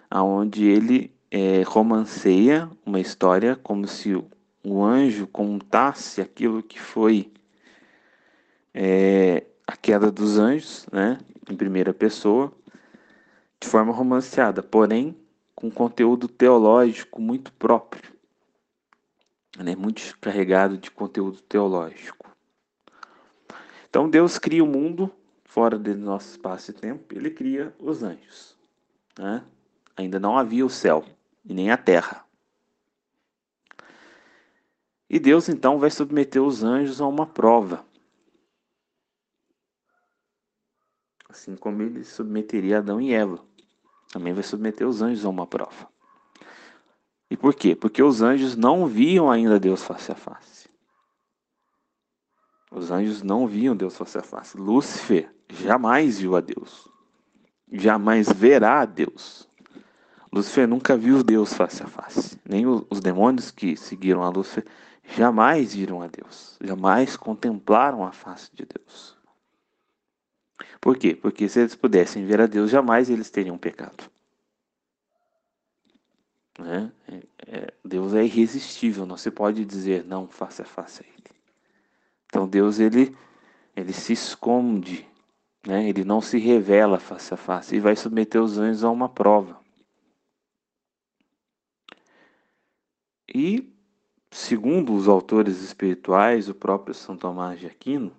aonde 0.10 0.66
ele 0.66 1.12
é, 1.30 1.62
romanceia 1.62 2.68
uma 2.84 3.00
história 3.00 3.56
como 3.56 3.88
se 3.88 4.16
o 4.64 4.84
anjo 4.84 5.28
contasse 5.28 6.20
aquilo 6.20 6.64
que 6.64 6.82
foi 6.82 7.32
é, 8.74 9.46
a 9.68 9.78
queda 9.78 10.12
dos 10.12 10.40
anjos, 10.40 10.88
né, 10.92 11.20
em 11.48 11.56
primeira 11.56 11.94
pessoa, 11.94 12.52
de 13.62 13.68
forma 13.68 13.94
romanceada, 13.94 14.64
porém 14.64 15.16
com 15.54 15.70
conteúdo 15.70 16.28
teológico 16.28 17.22
muito 17.22 17.54
próprio 17.54 18.17
né, 19.64 19.76
muito 19.76 20.18
carregado 20.20 20.78
de 20.78 20.92
conteúdo 20.92 21.42
teológico. 21.42 22.28
Então 23.90 24.10
Deus 24.10 24.38
cria 24.38 24.64
o 24.64 24.68
mundo 24.68 25.12
fora 25.44 25.78
do 25.80 25.96
nosso 25.96 26.32
espaço 26.32 26.72
e 26.72 26.74
tempo, 26.74 27.16
ele 27.16 27.32
cria 27.32 27.74
os 27.80 28.04
anjos. 28.04 28.56
Né? 29.18 29.44
Ainda 29.96 30.20
não 30.20 30.38
havia 30.38 30.66
o 30.66 30.70
céu 30.70 31.04
e 31.44 31.54
nem 31.54 31.72
a 31.72 31.78
terra. 31.78 32.24
E 35.10 35.20
Deus 35.20 35.48
então 35.50 35.80
vai 35.80 35.90
submeter 35.90 36.44
os 36.44 36.64
anjos 36.64 37.02
a 37.02 37.08
uma 37.08 37.26
prova. 37.26 37.86
Assim 41.30 41.56
como 41.56 41.82
ele 41.82 42.04
submeteria 42.04 42.80
Adão 42.80 43.00
e 43.00 43.14
Eva, 43.14 43.44
também 44.12 44.34
vai 44.34 44.44
submeter 44.44 44.88
os 44.88 45.02
anjos 45.02 45.26
a 45.26 45.30
uma 45.30 45.48
prova. 45.48 45.90
E 47.30 47.36
por 47.36 47.54
quê? 47.54 47.76
Porque 47.76 48.02
os 48.02 48.22
anjos 48.22 48.56
não 48.56 48.88
viam 48.88 49.30
ainda 49.30 49.60
Deus 49.60 49.84
face 49.84 50.12
a 50.12 50.16
face. 50.16 50.70
Os 52.72 52.92
anjos 52.92 53.22
não 53.22 53.48
viam 53.48 53.76
Deus 53.76 53.98
face 53.98 54.18
a 54.18 54.24
face. 54.24 54.58
Lúcifer 54.58 55.34
jamais 55.50 56.20
viu 56.20 56.36
a 56.36 56.42
Deus. 56.42 56.88
Jamais 57.72 58.32
verá 58.32 58.82
a 58.82 58.86
Deus. 58.86 59.48
Lúcifer 60.32 60.68
nunca 60.68 60.96
viu 60.96 61.24
Deus 61.24 61.54
face 61.54 61.84
a 61.84 61.88
face. 61.88 62.40
Nem 62.48 62.66
os 62.66 63.00
demônios 63.02 63.52
que 63.52 63.76
seguiram 63.76 64.24
a 64.24 64.30
Lúcifer 64.30 64.66
jamais 65.16 65.74
viram 65.74 66.02
a 66.02 66.08
Deus. 66.08 66.58
Jamais 66.62 67.18
contemplaram 67.18 68.06
a 68.06 68.12
face 68.12 68.50
de 68.54 68.66
Deus. 68.66 69.18
Por 70.80 70.98
quê? 70.98 71.16
Porque 71.16 71.48
se 71.50 71.60
eles 71.60 71.76
pudessem 71.76 72.26
ver 72.26 72.42
a 72.42 72.48
Deus, 72.48 72.70
jamais 72.70 73.10
eles 73.10 73.30
teriam 73.30 73.58
pecado. 73.58 74.10
Né? 76.58 76.92
É, 77.08 77.24
é, 77.48 77.74
Deus 77.86 78.14
é 78.14 78.24
irresistível, 78.24 79.06
não 79.06 79.18
se 79.18 79.30
pode 79.30 79.64
dizer 79.64 80.04
não 80.04 80.28
face 80.28 80.62
a 80.62 80.66
face 80.66 81.04
a 81.04 81.08
Ele. 81.08 81.18
Então 82.26 82.48
Deus 82.48 82.80
ele, 82.80 83.16
ele 83.76 83.94
se 83.94 84.14
esconde, 84.14 85.08
né? 85.66 85.88
ele 85.88 86.04
não 86.04 86.22
se 86.22 86.38
revela 86.38 87.00
face 87.00 87.34
a 87.34 87.38
face 87.38 87.76
e 87.76 87.80
vai 87.80 87.96
submeter 87.96 88.42
os 88.42 88.58
anjos 88.58 88.84
a 88.84 88.90
uma 88.90 89.08
prova. 89.08 89.60
E, 93.34 93.74
segundo 94.32 94.94
os 94.94 95.08
autores 95.08 95.62
espirituais, 95.62 96.50
o 96.50 96.56
próprio 96.56 96.94
São 96.94 97.18
Tomás 97.18 97.60
de 97.60 97.68
Aquino, 97.68 98.16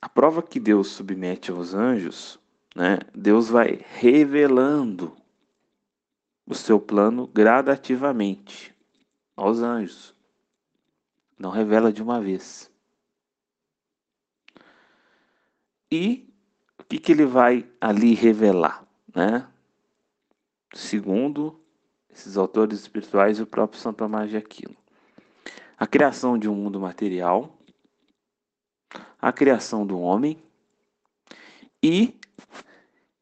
a 0.00 0.08
prova 0.08 0.42
que 0.42 0.58
Deus 0.58 0.88
submete 0.88 1.50
aos 1.50 1.74
anjos, 1.74 2.38
né, 2.74 2.98
Deus 3.14 3.48
vai 3.48 3.84
revelando 3.94 5.16
o 6.46 6.54
seu 6.54 6.80
plano 6.80 7.26
gradativamente 7.26 8.74
aos 9.36 9.60
anjos. 9.60 10.14
Não 11.38 11.50
revela 11.50 11.92
de 11.92 12.02
uma 12.02 12.20
vez. 12.20 12.70
E 15.90 16.32
o 16.78 16.84
que, 16.84 16.98
que 16.98 17.12
ele 17.12 17.26
vai 17.26 17.68
ali 17.80 18.14
revelar? 18.14 18.86
Né? 19.14 19.48
Segundo 20.74 21.60
esses 22.10 22.36
autores 22.36 22.80
espirituais 22.80 23.38
e 23.38 23.42
o 23.42 23.46
próprio 23.46 23.80
Santo 23.80 23.98
Tomás 23.98 24.30
de 24.30 24.36
Aquino. 24.36 24.76
A 25.78 25.86
criação 25.86 26.38
de 26.38 26.48
um 26.48 26.54
mundo 26.54 26.78
material, 26.78 27.58
a 29.18 29.32
criação 29.32 29.86
do 29.86 29.98
homem 29.98 30.42
e 31.82 32.18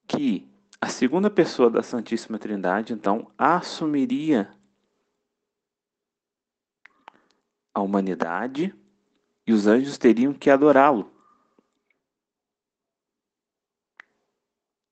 que 0.06 0.49
a 0.80 0.88
segunda 0.88 1.30
pessoa 1.30 1.68
da 1.68 1.82
Santíssima 1.82 2.38
Trindade, 2.38 2.94
então, 2.94 3.30
assumiria 3.36 4.50
a 7.74 7.80
humanidade 7.80 8.74
e 9.46 9.52
os 9.52 9.66
anjos 9.66 9.98
teriam 9.98 10.32
que 10.32 10.48
adorá-lo. 10.48 11.12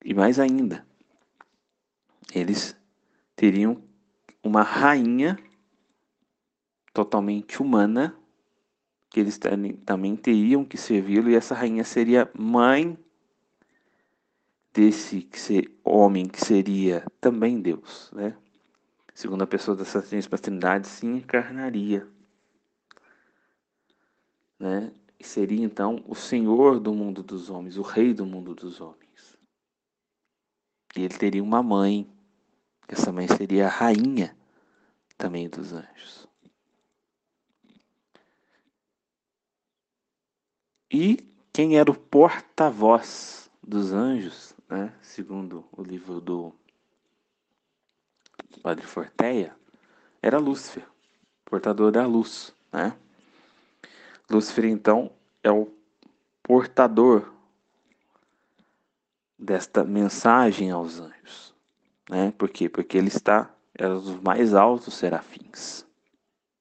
E 0.05 0.13
mais 0.13 0.39
ainda, 0.39 0.87
eles 2.35 2.77
teriam 3.35 3.83
uma 4.43 4.63
rainha 4.63 5.39
totalmente 6.93 7.63
humana, 7.63 8.17
que 9.11 9.21
eles 9.21 9.39
também 9.85 10.17
teriam 10.17 10.65
que 10.65 10.77
servi-lo, 10.77 11.31
e 11.31 11.35
essa 11.35 11.55
rainha 11.55 11.85
seria 11.85 12.31
mãe 12.39 12.99
desse 14.73 15.23
que 15.23 15.39
ser, 15.39 15.73
homem 15.85 16.27
que 16.27 16.41
seria 16.41 17.05
também 17.21 17.61
Deus, 17.61 18.11
né? 18.13 18.37
Segunda 19.15 19.47
pessoa 19.47 19.77
da 19.77 19.85
Santíssima 19.85 20.39
Trindade 20.39 20.87
se 20.87 21.05
encarnaria, 21.05 22.07
né? 24.59 24.93
E 25.19 25.25
seria 25.25 25.65
então 25.65 26.05
o 26.07 26.15
Senhor 26.15 26.79
do 26.79 26.95
mundo 26.95 27.23
dos 27.23 27.51
homens, 27.51 27.77
o 27.77 27.83
Rei 27.83 28.15
do 28.15 28.25
mundo 28.25 28.55
dos 28.55 28.81
homens. 28.81 29.37
E 30.97 31.03
ele 31.03 31.19
teria 31.19 31.43
uma 31.43 31.63
mãe, 31.63 32.09
essa 32.87 33.11
mãe 33.11 33.27
seria 33.27 33.67
a 33.67 33.71
rainha 33.71 34.37
também 35.17 35.49
dos 35.49 35.73
anjos. 35.73 36.29
E 40.91 41.19
quem 41.53 41.77
era 41.77 41.91
o 41.91 41.99
porta-voz 41.99 43.51
dos 43.61 43.93
anjos 43.93 44.55
né, 44.69 44.93
segundo 45.01 45.65
o 45.73 45.83
livro 45.83 46.21
do 46.21 46.53
Padre 48.63 48.87
Forteia, 48.87 49.57
era 50.23 50.39
Lúcifer, 50.39 50.87
portador 51.45 51.91
da 51.91 52.07
luz. 52.07 52.53
Né? 52.73 52.97
Lúcifer, 54.29 54.67
então, 54.67 55.11
é 55.43 55.51
o 55.51 55.73
portador 56.43 57.33
desta 59.39 59.85
mensagem 59.85 60.71
aos 60.71 60.99
anjos. 60.99 61.55
Né? 62.11 62.33
Por 62.37 62.49
quê? 62.49 62.69
Porque 62.69 62.99
ele 62.99 63.09
está, 63.09 63.51
é 63.75 63.87
os 63.87 64.21
mais 64.21 64.55
altos 64.55 64.95
serafins. 64.95 65.87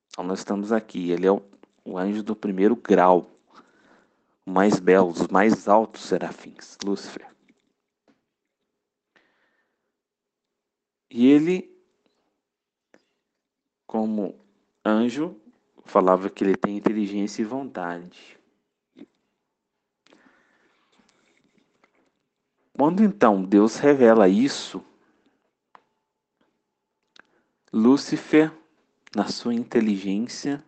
Então 0.09 0.23
nós 0.23 0.39
estamos 0.39 0.71
aqui, 0.71 1.11
ele 1.11 1.27
é 1.27 1.31
o, 1.31 1.41
o 1.83 1.97
anjo 1.97 2.23
do 2.23 2.35
primeiro 2.35 2.75
grau, 2.75 3.29
o 4.45 4.51
mais 4.51 4.79
belo, 4.79 5.09
os 5.09 5.27
mais 5.27 5.67
altos 5.67 6.03
serafins, 6.03 6.77
Lúcifer. 6.83 7.36
E 11.09 11.27
ele, 11.27 11.73
como 13.85 14.37
anjo, 14.85 15.39
falava 15.85 16.29
que 16.29 16.43
ele 16.43 16.55
tem 16.55 16.75
inteligência 16.75 17.41
e 17.41 17.45
vontade. 17.45 18.37
Quando 22.73 23.03
então 23.03 23.43
Deus 23.43 23.77
revela 23.77 24.27
isso, 24.27 24.83
Lúcifer, 27.73 28.51
na 29.15 29.27
sua 29.27 29.53
inteligência, 29.53 30.63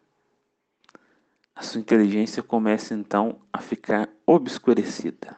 a 1.54 1.62
sua 1.62 1.80
inteligência 1.80 2.42
começa 2.42 2.94
então 2.94 3.40
a 3.54 3.60
ficar 3.60 4.10
obscurecida. 4.26 5.38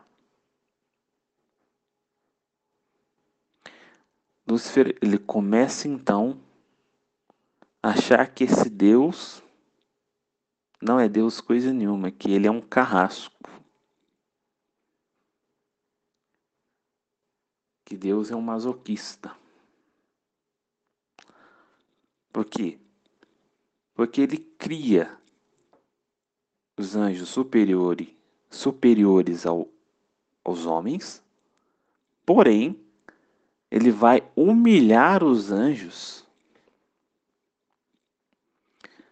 Lúcifer 4.51 4.97
ele 5.01 5.17
começa 5.17 5.87
então 5.87 6.37
a 7.81 7.91
achar 7.91 8.27
que 8.33 8.43
esse 8.43 8.69
Deus 8.69 9.41
não 10.81 10.99
é 10.99 11.07
Deus 11.07 11.39
coisa 11.39 11.71
nenhuma, 11.71 12.11
que 12.11 12.29
ele 12.29 12.47
é 12.47 12.51
um 12.51 12.59
carrasco. 12.59 13.49
Que 17.85 17.95
Deus 17.95 18.29
é 18.29 18.35
um 18.35 18.41
masoquista. 18.41 19.33
Por 22.33 22.43
quê? 22.43 22.77
Porque 23.93 24.19
ele 24.19 24.37
cria 24.37 25.17
os 26.77 26.97
anjos 26.97 27.29
superiores, 27.29 28.09
superiores 28.49 29.45
ao, 29.45 29.69
aos 30.43 30.65
homens, 30.65 31.23
porém 32.25 32.90
ele 33.71 33.89
vai 33.89 34.21
humilhar 34.35 35.23
os 35.23 35.49
anjos 35.49 36.27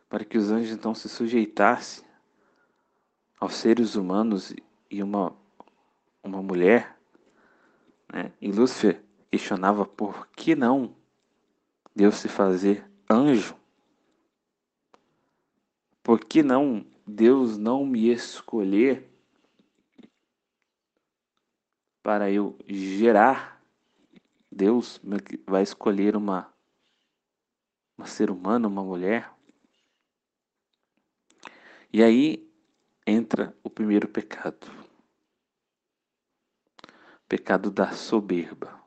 para 0.09 0.25
que 0.25 0.37
os 0.37 0.51
anjos 0.51 0.71
então 0.71 0.93
se 0.93 1.07
sujeitassem 1.07 2.03
aos 3.39 3.55
seres 3.55 3.95
humanos 3.95 4.53
e 4.89 5.01
uma, 5.01 5.33
uma 6.21 6.41
mulher. 6.41 6.97
Né? 8.11 8.33
E 8.41 8.51
Lúcifer 8.51 9.01
questionava 9.31 9.85
por 9.85 10.27
que 10.29 10.55
não 10.55 10.95
Deus 11.95 12.15
se 12.15 12.27
fazer 12.27 12.89
anjo? 13.09 13.55
Por 16.01 16.25
que 16.25 16.41
não 16.41 16.85
Deus 17.05 17.57
não 17.57 17.85
me 17.85 18.09
escolher 18.11 19.07
para 22.01 22.31
eu 22.31 22.57
gerar? 22.67 23.58
Deus 24.51 24.99
vai 25.45 25.63
escolher 25.63 26.15
uma, 26.15 26.51
uma 27.97 28.07
ser 28.07 28.31
humano, 28.31 28.67
uma 28.67 28.83
mulher. 28.83 29.31
E 31.93 32.03
aí 32.03 32.51
entra 33.05 33.55
o 33.63 33.69
primeiro 33.69 34.07
pecado. 34.07 34.67
Pecado 37.27 37.69
da 37.69 37.91
soberba. 37.91 38.83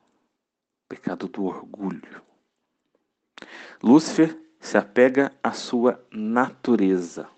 Pecado 0.87 1.27
do 1.27 1.45
orgulho. 1.45 2.21
Lúcifer 3.81 4.37
se 4.59 4.77
apega 4.77 5.37
à 5.41 5.51
sua 5.51 6.05
natureza. 6.11 7.29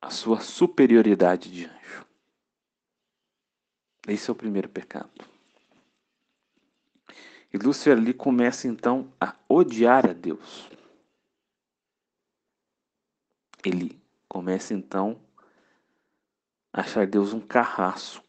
A 0.00 0.10
sua 0.10 0.40
superioridade 0.40 1.50
de 1.50 1.64
anjo. 1.64 1.83
Esse 4.06 4.28
é 4.28 4.32
o 4.32 4.36
primeiro 4.36 4.68
pecado. 4.68 5.10
E 7.52 7.56
Lúcifer 7.56 7.96
ali 7.96 8.12
começa 8.12 8.66
então 8.66 9.12
a 9.20 9.34
odiar 9.48 10.06
a 10.08 10.12
Deus. 10.12 10.68
Ele 13.64 13.98
começa 14.28 14.74
então 14.74 15.20
a 16.72 16.80
achar 16.80 17.06
Deus 17.06 17.32
um 17.32 17.40
carrasco. 17.40 18.24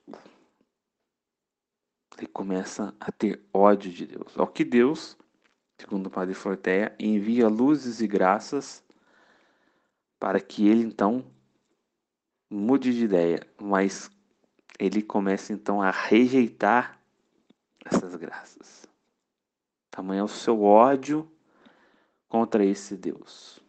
Ele 2.18 2.28
começa 2.28 2.96
a 3.00 3.12
ter 3.12 3.44
ódio 3.52 3.92
de 3.92 4.06
Deus. 4.06 4.38
Ao 4.38 4.48
que 4.48 4.64
Deus, 4.64 5.18
segundo 5.78 6.08
o 6.08 6.12
Padre 6.12 6.34
Forteia, 6.34 6.96
envia 6.98 7.50
luzes 7.50 8.00
e 8.00 8.08
graças 8.08 8.84
para 10.18 10.40
que 10.40 10.68
ele 10.68 10.84
então 10.84 11.26
mude 12.50 12.94
de 12.94 13.04
ideia, 13.04 13.46
mas 13.60 14.10
ele 14.80 15.02
começa 15.02 15.54
então 15.54 15.82
a 15.82 15.92
rejeitar 15.92 17.00
essas 17.84 18.16
graças. 18.16 18.88
Tamanho 19.90 20.22
é 20.22 20.24
o 20.24 20.28
seu 20.28 20.64
ódio 20.64 21.30
contra 22.28 22.66
esse 22.66 22.98
Deus. 22.98 23.60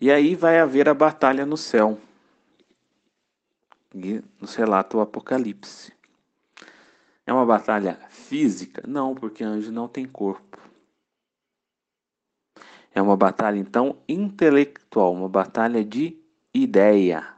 E 0.00 0.10
aí 0.10 0.34
vai 0.34 0.58
haver 0.58 0.88
a 0.88 0.94
batalha 0.94 1.44
no 1.44 1.56
céu. 1.56 2.00
E 3.94 4.22
nos 4.40 4.54
relata 4.54 4.96
o 4.96 5.00
Apocalipse. 5.00 5.92
É 7.26 7.32
uma 7.32 7.46
batalha 7.46 7.94
física? 8.10 8.82
Não, 8.86 9.14
porque 9.14 9.44
anjo 9.44 9.70
não 9.70 9.86
tem 9.86 10.06
corpo. 10.06 10.58
É 12.94 13.00
uma 13.00 13.16
batalha, 13.16 13.58
então, 13.58 13.96
intelectual, 14.08 15.12
uma 15.14 15.28
batalha 15.28 15.84
de 15.84 16.18
ideia. 16.52 17.34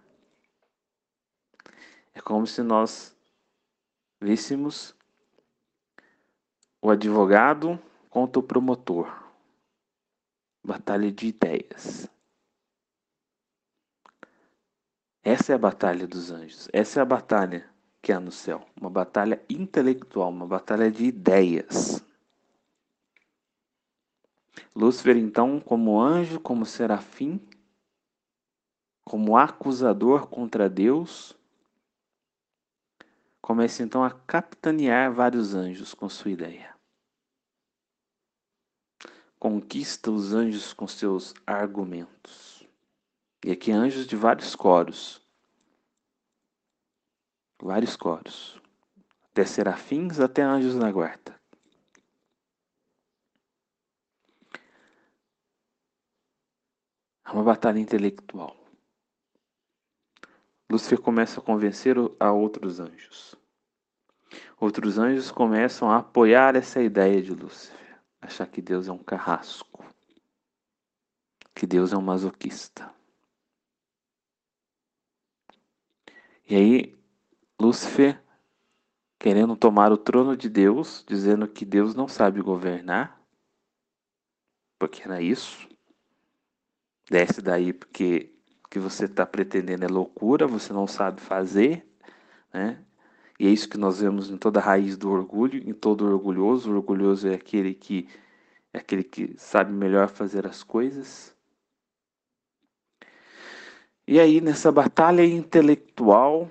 É 2.14 2.20
como 2.20 2.46
se 2.46 2.62
nós 2.62 3.16
víssemos 4.20 4.94
o 6.81 6.90
advogado 6.90 7.79
contra 8.09 8.38
o 8.38 8.42
promotor. 8.42 9.24
Batalha 10.62 11.11
de 11.11 11.27
ideias. 11.27 12.09
Essa 15.22 15.53
é 15.53 15.55
a 15.55 15.59
batalha 15.59 16.07
dos 16.07 16.31
anjos. 16.31 16.68
Essa 16.72 17.00
é 17.00 17.03
a 17.03 17.07
batalha 17.07 17.68
que 18.00 18.12
há 18.12 18.20
no 18.20 18.31
céu. 18.31 18.66
Uma 18.79 18.90
batalha 18.90 19.42
intelectual, 19.48 20.31
uma 20.31 20.46
batalha 20.46 20.90
de 20.90 21.05
ideias. 21.05 22.05
Lúcifer, 24.77 25.16
então, 25.16 25.59
como 25.59 26.00
anjo, 26.00 26.38
como 26.38 26.66
serafim, 26.66 27.40
como 29.05 29.37
acusador 29.37 30.27
contra 30.29 30.68
Deus, 30.68 31.37
começa 33.44 33.83
então 33.83 34.02
a 34.02 34.11
capitanear 34.11 35.12
vários 35.12 35.54
anjos 35.54 35.92
com 35.92 36.09
sua 36.09 36.30
ideia. 36.30 36.74
Conquista 39.38 40.11
os 40.11 40.33
anjos 40.33 40.72
com 40.72 40.87
seus 40.88 41.35
argumentos. 41.46 42.66
E 43.44 43.50
aqui 43.50 43.70
anjos 43.70 44.07
de 44.07 44.16
vários 44.16 44.57
coros. 44.57 45.20
Vários 47.62 47.96
coros. 47.96 48.59
Até 49.30 49.44
serafins, 49.44 50.20
até 50.20 50.40
anjos 50.40 50.74
na 50.74 50.90
guarda. 50.90 51.38
É 57.26 57.30
uma 57.30 57.44
batalha 57.44 57.78
intelectual. 57.78 58.63
Lúcifer 60.70 61.00
começa 61.00 61.40
a 61.40 61.42
convencer 61.42 61.96
a 62.18 62.33
outros 62.33 62.81
anjos. 62.81 63.35
Outros 64.59 64.98
anjos 64.98 65.31
começam 65.31 65.90
a 65.90 65.98
apoiar 65.98 66.57
essa 66.57 66.83
ideia 66.83 67.22
de 67.22 67.35
Lúcifer, 67.35 67.98
achar 68.20 68.46
que 68.46 68.62
Deus 68.62 68.88
é 68.88 68.92
um 68.92 68.98
carrasco, 68.98 69.85
que 71.55 71.66
Deus 71.66 71.92
é 71.92 71.96
um 71.96 72.03
masoquista. 72.03 72.92
E 76.48 76.57
aí, 76.57 76.98
Lúcifer, 77.61 78.22
querendo 79.18 79.57
tomar 79.57 79.92
o 79.92 79.96
trono 79.96 80.37
de 80.37 80.48
Deus, 80.48 81.05
dizendo 81.07 81.48
que 81.48 81.64
Deus 81.64 81.94
não 81.94 82.09
sabe 82.09 82.42
governar, 82.42 83.20
porque 84.79 85.03
era 85.03 85.22
isso. 85.22 85.68
Desce 87.09 87.40
daí 87.40 87.72
porque 87.72 88.34
que 88.75 88.79
você 88.81 89.05
está 89.05 89.25
pretendendo 89.25 89.85
é 89.85 89.89
loucura, 89.89 90.49
você 90.49 90.73
não 90.73 90.85
sabe 90.85 91.21
fazer, 91.21 91.87
né? 92.53 92.85
E 93.39 93.47
é 93.47 93.51
isso 93.51 93.69
que 93.69 93.79
nós 93.79 94.01
vemos 94.01 94.31
em 94.31 94.37
toda 94.37 94.59
a 94.59 94.63
raiz 94.65 94.97
do 94.97 95.13
orgulho, 95.13 95.63
em 95.65 95.73
todo 95.73 96.05
orgulhoso. 96.05 96.73
O 96.73 96.75
orgulhoso 96.75 97.29
é 97.29 97.35
aquele 97.35 97.73
que 97.73 98.09
é 98.73 98.79
aquele 98.79 99.05
que 99.05 99.33
sabe 99.39 99.73
melhor 99.73 100.09
fazer 100.09 100.45
as 100.45 100.65
coisas. 100.65 101.37
E 104.09 104.19
aí, 104.19 104.41
nessa 104.41 104.73
batalha 104.73 105.25
intelectual, 105.25 106.51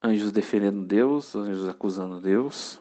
anjos 0.00 0.30
defendendo 0.30 0.86
Deus, 0.86 1.34
anjos 1.34 1.68
acusando 1.68 2.20
Deus. 2.20 2.80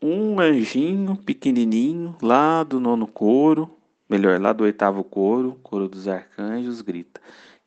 Um 0.00 0.40
anjinho 0.40 1.14
pequenininho, 1.14 2.16
lá 2.22 2.64
do 2.64 2.80
nono 2.80 3.06
coro, 3.06 3.79
melhor, 4.10 4.40
lá 4.40 4.52
do 4.52 4.64
oitavo 4.64 5.04
coro, 5.04 5.54
coro 5.62 5.88
dos 5.88 6.08
arcanjos, 6.08 6.82
grita: 6.82 7.20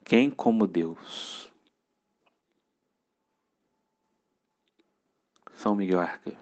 Quem 0.04 0.30
como 0.30 0.68
Deus? 0.68 1.50
São 5.56 5.74
Miguel 5.74 6.02
Arcanjo. 6.02 6.38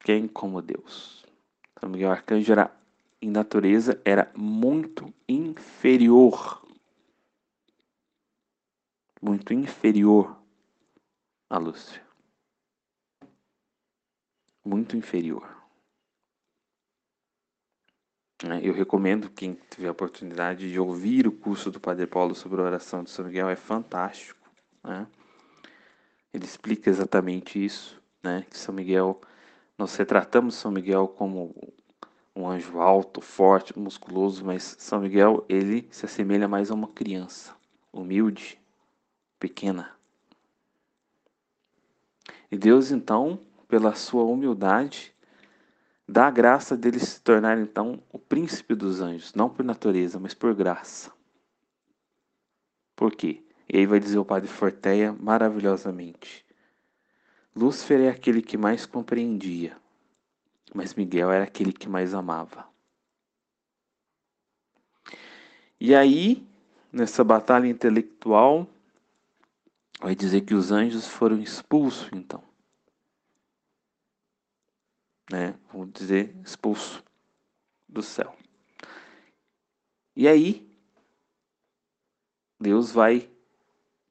Quem 0.00 0.26
como 0.26 0.62
Deus? 0.62 1.26
São 1.78 1.90
Miguel 1.90 2.10
Arcanjo 2.10 2.50
era 2.50 2.74
em 3.20 3.30
natureza 3.30 4.00
era 4.04 4.32
muito 4.34 5.12
inferior. 5.28 6.66
Muito 9.20 9.52
inferior 9.52 10.36
a 11.48 11.58
Lúcia. 11.58 12.02
Muito 14.64 14.96
inferior. 14.96 15.61
Né, 18.44 18.60
eu 18.62 18.74
recomendo 18.74 19.30
quem 19.30 19.56
tiver 19.70 19.88
a 19.88 19.92
oportunidade 19.92 20.70
de 20.70 20.78
ouvir 20.78 21.28
o 21.28 21.32
curso 21.32 21.70
do 21.70 21.78
Padre 21.78 22.06
Paulo 22.08 22.34
sobre 22.34 22.60
a 22.60 22.64
oração 22.64 23.04
de 23.04 23.10
São 23.10 23.24
Miguel, 23.24 23.48
é 23.48 23.54
fantástico. 23.54 24.50
Né? 24.82 25.06
Ele 26.34 26.44
explica 26.44 26.90
exatamente 26.90 27.64
isso, 27.64 28.02
né? 28.20 28.44
que 28.50 28.58
São 28.58 28.74
Miguel, 28.74 29.20
nós 29.78 29.94
retratamos 29.94 30.56
São 30.56 30.72
Miguel 30.72 31.06
como 31.06 31.54
um 32.34 32.48
anjo 32.48 32.80
alto, 32.80 33.20
forte, 33.20 33.78
musculoso, 33.78 34.44
mas 34.44 34.74
São 34.78 35.00
Miguel, 35.00 35.44
ele 35.48 35.86
se 35.92 36.06
assemelha 36.06 36.48
mais 36.48 36.70
a 36.70 36.74
uma 36.74 36.88
criança, 36.88 37.54
humilde, 37.92 38.58
pequena. 39.38 39.94
E 42.50 42.56
Deus, 42.56 42.90
então, 42.90 43.38
pela 43.68 43.94
sua 43.94 44.24
humildade, 44.24 45.14
dá 46.12 46.26
a 46.26 46.30
graça 46.30 46.76
dele 46.76 47.00
se 47.00 47.20
tornar, 47.22 47.58
então, 47.58 48.02
o 48.12 48.18
príncipe 48.18 48.74
dos 48.74 49.00
anjos, 49.00 49.32
não 49.32 49.48
por 49.48 49.64
natureza, 49.64 50.20
mas 50.20 50.34
por 50.34 50.54
graça. 50.54 51.10
Por 52.94 53.16
quê? 53.16 53.42
E 53.66 53.78
aí 53.78 53.86
vai 53.86 53.98
dizer 53.98 54.18
o 54.18 54.24
padre 54.24 54.46
Forteia 54.46 55.12
maravilhosamente. 55.12 56.44
Lúcifer 57.56 58.00
é 58.00 58.08
aquele 58.10 58.42
que 58.42 58.58
mais 58.58 58.84
compreendia, 58.84 59.76
mas 60.74 60.94
Miguel 60.94 61.30
era 61.30 61.44
aquele 61.44 61.72
que 61.72 61.88
mais 61.88 62.12
amava. 62.12 62.66
E 65.80 65.94
aí, 65.94 66.46
nessa 66.92 67.24
batalha 67.24 67.66
intelectual, 67.66 68.68
vai 69.98 70.14
dizer 70.14 70.42
que 70.42 70.54
os 70.54 70.70
anjos 70.70 71.08
foram 71.08 71.38
expulsos, 71.40 72.10
então. 72.12 72.51
Né? 75.30 75.58
Vamos 75.72 75.92
dizer, 75.92 76.36
expulso 76.44 77.02
do 77.88 78.02
céu. 78.02 78.36
E 80.14 80.28
aí, 80.28 80.70
Deus 82.60 82.92
vai 82.92 83.30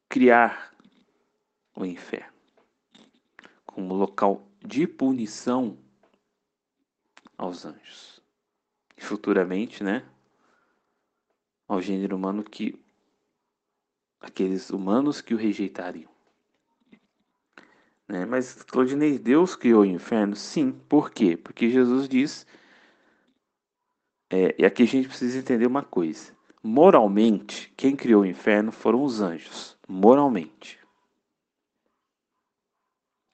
criar 0.09 0.75
o 1.75 1.85
inferno 1.85 2.31
como 3.65 3.93
local 3.93 4.47
de 4.59 4.85
punição 4.85 5.77
aos 7.37 7.65
anjos. 7.65 8.21
E 8.97 9.01
futuramente, 9.01 9.83
né, 9.83 10.07
ao 11.67 11.81
gênero 11.81 12.15
humano 12.15 12.43
que 12.43 12.77
aqueles 14.19 14.69
humanos 14.69 15.21
que 15.21 15.33
o 15.33 15.37
rejeitariam. 15.37 16.11
Né? 18.11 18.25
Mas, 18.25 18.61
Claudinei, 18.63 19.17
Deus 19.17 19.55
criou 19.55 19.83
o 19.83 19.85
inferno? 19.85 20.35
Sim. 20.35 20.73
Por 20.89 21.11
quê? 21.11 21.37
Porque 21.37 21.69
Jesus 21.69 22.09
diz. 22.09 22.45
É, 24.29 24.53
e 24.57 24.65
aqui 24.65 24.83
a 24.83 24.85
gente 24.85 25.07
precisa 25.07 25.39
entender 25.39 25.65
uma 25.65 25.81
coisa. 25.81 26.35
Moralmente, 26.61 27.71
quem 27.77 27.95
criou 27.95 28.23
o 28.23 28.25
inferno 28.25 28.69
foram 28.69 29.01
os 29.01 29.21
anjos. 29.21 29.77
Moralmente. 29.87 30.77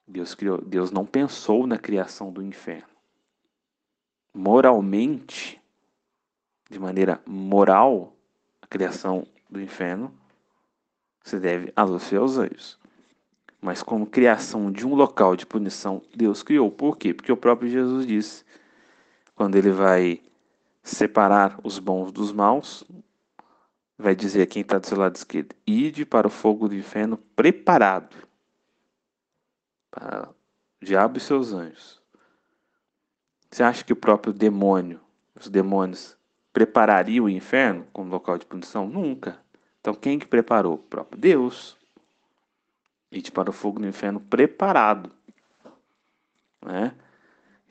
Deus, 0.06 0.32
criou, 0.36 0.62
Deus 0.62 0.92
não 0.92 1.04
pensou 1.04 1.66
na 1.66 1.76
criação 1.76 2.32
do 2.32 2.40
inferno. 2.40 2.86
Moralmente, 4.32 5.60
de 6.70 6.78
maneira 6.78 7.20
moral, 7.26 8.16
a 8.62 8.66
criação 8.68 9.26
do 9.50 9.60
inferno 9.60 10.14
se 11.24 11.40
deve 11.40 11.72
a 11.74 11.82
Lúcifer 11.82 12.18
e 12.20 12.22
aos 12.22 12.38
anjos. 12.38 12.77
Mas 13.60 13.82
como 13.82 14.06
criação 14.06 14.70
de 14.70 14.86
um 14.86 14.94
local 14.94 15.34
de 15.34 15.44
punição, 15.44 16.02
Deus 16.14 16.42
criou. 16.42 16.70
Por 16.70 16.96
quê? 16.96 17.12
Porque 17.12 17.32
o 17.32 17.36
próprio 17.36 17.68
Jesus 17.68 18.06
disse, 18.06 18.44
quando 19.34 19.56
ele 19.56 19.70
vai 19.70 20.20
separar 20.82 21.58
os 21.62 21.78
bons 21.78 22.10
dos 22.12 22.32
maus, 22.32 22.84
vai 23.96 24.14
dizer 24.14 24.42
a 24.42 24.46
quem 24.46 24.62
está 24.62 24.78
do 24.78 24.86
seu 24.86 24.98
lado 24.98 25.16
esquerdo: 25.16 25.54
Ide 25.66 26.04
para 26.04 26.26
o 26.26 26.30
fogo 26.30 26.68
do 26.68 26.74
inferno 26.74 27.16
preparado 27.36 28.16
para 29.90 30.28
o 30.28 30.84
diabo 30.84 31.18
e 31.18 31.20
seus 31.20 31.52
anjos. 31.52 32.00
Você 33.50 33.62
acha 33.62 33.84
que 33.84 33.92
o 33.92 33.96
próprio 33.96 34.32
demônio, 34.32 35.00
os 35.34 35.48
demônios, 35.48 36.16
preparariam 36.52 37.24
o 37.24 37.30
inferno 37.30 37.86
como 37.92 38.10
local 38.10 38.38
de 38.38 38.46
punição? 38.46 38.88
Nunca. 38.88 39.40
Então 39.80 39.94
quem 39.94 40.18
que 40.18 40.26
preparou? 40.26 40.74
O 40.74 40.78
próprio 40.78 41.18
Deus. 41.18 41.77
Ide 43.10 43.32
para 43.32 43.50
o 43.50 43.52
fogo 43.52 43.80
do 43.80 43.86
inferno 43.86 44.20
preparado. 44.20 45.10
Né? 46.64 46.94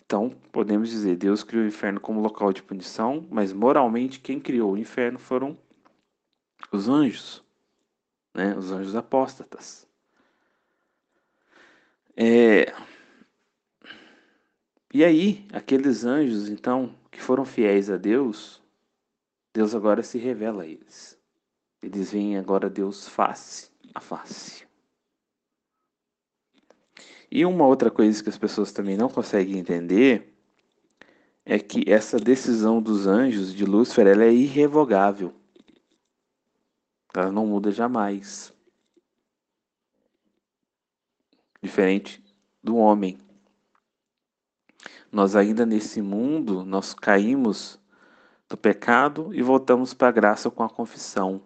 Então, 0.06 0.30
podemos 0.52 0.90
dizer, 0.90 1.16
Deus 1.16 1.44
criou 1.44 1.64
o 1.64 1.68
inferno 1.68 2.00
como 2.00 2.22
local 2.22 2.54
de 2.54 2.64
punição, 2.64 3.28
mas 3.30 3.52
moralmente 3.52 4.20
quem 4.20 4.40
criou 4.40 4.74
o 4.74 4.78
inferno 4.78 5.20
foram 5.20 5.58
os 6.72 6.88
anjos, 6.88 7.44
né? 8.34 8.56
os 8.58 8.72
anjos 8.72 8.96
apóstatas. 8.96 9.88
É... 12.16 12.74
E 14.94 15.04
aí, 15.04 15.46
aqueles 15.54 16.04
anjos, 16.04 16.50
então, 16.50 16.96
que 17.12 17.22
foram 17.22 17.46
fiéis 17.46 17.90
a 17.90 17.98
Deus, 17.98 18.64
Deus 19.54 19.76
agora 19.76 20.02
se 20.02 20.18
revela 20.18 20.64
a 20.64 20.68
eles. 20.68 21.20
Eles 21.82 22.12
veem 22.12 22.38
agora 22.38 22.70
Deus 22.70 23.08
face 23.08 23.70
a 23.94 24.00
face. 24.00 24.67
E 27.30 27.46
uma 27.46 27.66
outra 27.66 27.92
coisa 27.92 28.24
que 28.24 28.30
as 28.30 28.38
pessoas 28.38 28.72
também 28.72 28.98
não 28.98 29.10
conseguem 29.10 29.58
entender 29.58 30.34
é 31.46 31.60
que 31.60 31.84
essa 31.92 32.18
decisão 32.18 32.82
dos 32.82 33.08
anjos 33.08 33.54
de 33.54 33.66
Lúcifer 33.66 34.08
ela 34.08 34.24
é 34.24 34.34
irrevogável. 34.34 35.34
Ela 37.14 37.32
não 37.32 37.48
muda 37.48 37.72
jamais. 37.72 38.54
Diferente 41.62 42.24
do 42.62 42.76
homem. 42.78 43.18
Nós 45.12 45.36
ainda 45.36 45.66
nesse 45.66 46.02
mundo, 46.02 46.64
nós 46.64 46.94
caímos 46.94 47.80
do 48.48 48.58
pecado 48.58 49.34
e 49.34 49.42
voltamos 49.42 49.94
para 49.94 50.10
a 50.10 50.12
graça 50.12 50.50
com 50.52 50.64
a 50.64 50.70
confissão. 50.70 51.42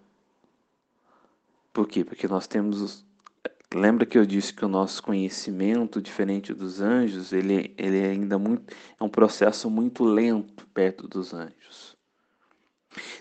Por 1.72 1.88
quê? 1.88 2.04
Porque 2.04 2.28
nós 2.28 2.48
temos. 2.48 3.06
Lembra 3.74 4.06
que 4.06 4.18
eu 4.18 4.26
disse 4.26 4.54
que 4.54 4.66
o 4.66 4.68
nosso 4.68 5.02
conhecimento, 5.02 6.02
diferente 6.02 6.54
dos 6.54 6.82
anjos, 6.82 7.32
ele, 7.32 7.74
ele 7.78 8.00
é 8.00 8.10
ainda 8.10 8.38
muito. 8.38 8.76
É 9.00 9.04
um 9.04 9.08
processo 9.08 9.70
muito 9.70 10.04
lento 10.04 10.68
perto 10.68 11.08
dos 11.08 11.34
anjos. 11.34 11.96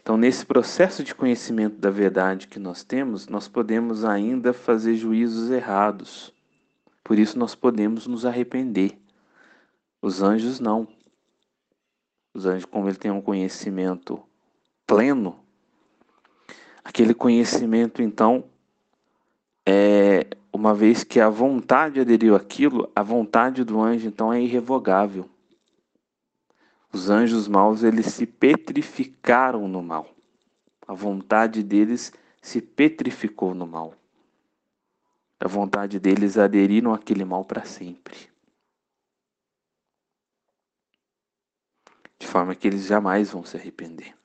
Então, 0.03 0.17
nesse 0.17 0.45
processo 0.45 1.05
de 1.05 1.15
conhecimento 1.15 1.77
da 1.79 1.91
verdade 1.91 2.49
que 2.49 2.59
nós 2.59 2.83
temos, 2.83 3.29
nós 3.29 3.47
podemos 3.47 4.05
ainda 4.05 4.53
fazer 4.53 4.97
juízos 4.97 5.51
errados. 5.53 6.35
Por 7.05 7.17
isso, 7.17 7.39
nós 7.39 7.55
podemos 7.55 8.09
nos 8.09 8.27
arrepender. 8.27 8.99
Os 10.03 10.21
anjos 10.21 10.59
não. 10.59 10.89
Os 12.35 12.45
anjos, 12.47 12.65
como 12.65 12.89
ele 12.89 12.97
tem 12.97 13.13
um 13.13 13.21
conhecimento 13.21 14.21
pleno, 14.85 15.39
aquele 16.83 17.15
conhecimento, 17.15 18.03
então, 18.03 18.45
é 19.65 20.27
uma 20.53 20.75
vez 20.75 21.05
que 21.05 21.21
a 21.21 21.29
vontade 21.29 22.01
aderiu 22.01 22.35
àquilo, 22.35 22.91
a 22.95 23.03
vontade 23.03 23.65
do 23.65 23.81
anjo, 23.81 24.09
então, 24.09 24.33
é 24.33 24.41
irrevogável. 24.41 25.29
Os 26.93 27.09
anjos 27.09 27.47
maus, 27.47 27.83
eles 27.83 28.07
se 28.07 28.27
petrificaram 28.27 29.69
no 29.69 29.83
mal. 29.83 30.09
A 30.87 30.93
vontade 30.93 31.63
deles 31.63 32.13
se 32.43 32.61
petrificou 32.61 33.55
no 33.55 33.67
mal. 33.67 33.95
A 35.39 35.47
vontade 35.47 36.01
deles 36.01 36.37
aderiram 36.37 36.93
àquele 36.93 37.25
mal 37.25 37.45
para 37.45 37.65
sempre. 37.65 38.29
De 42.19 42.27
forma 42.27 42.55
que 42.55 42.67
eles 42.67 42.85
jamais 42.85 43.31
vão 43.31 43.45
se 43.45 43.57
arrepender. 43.57 44.20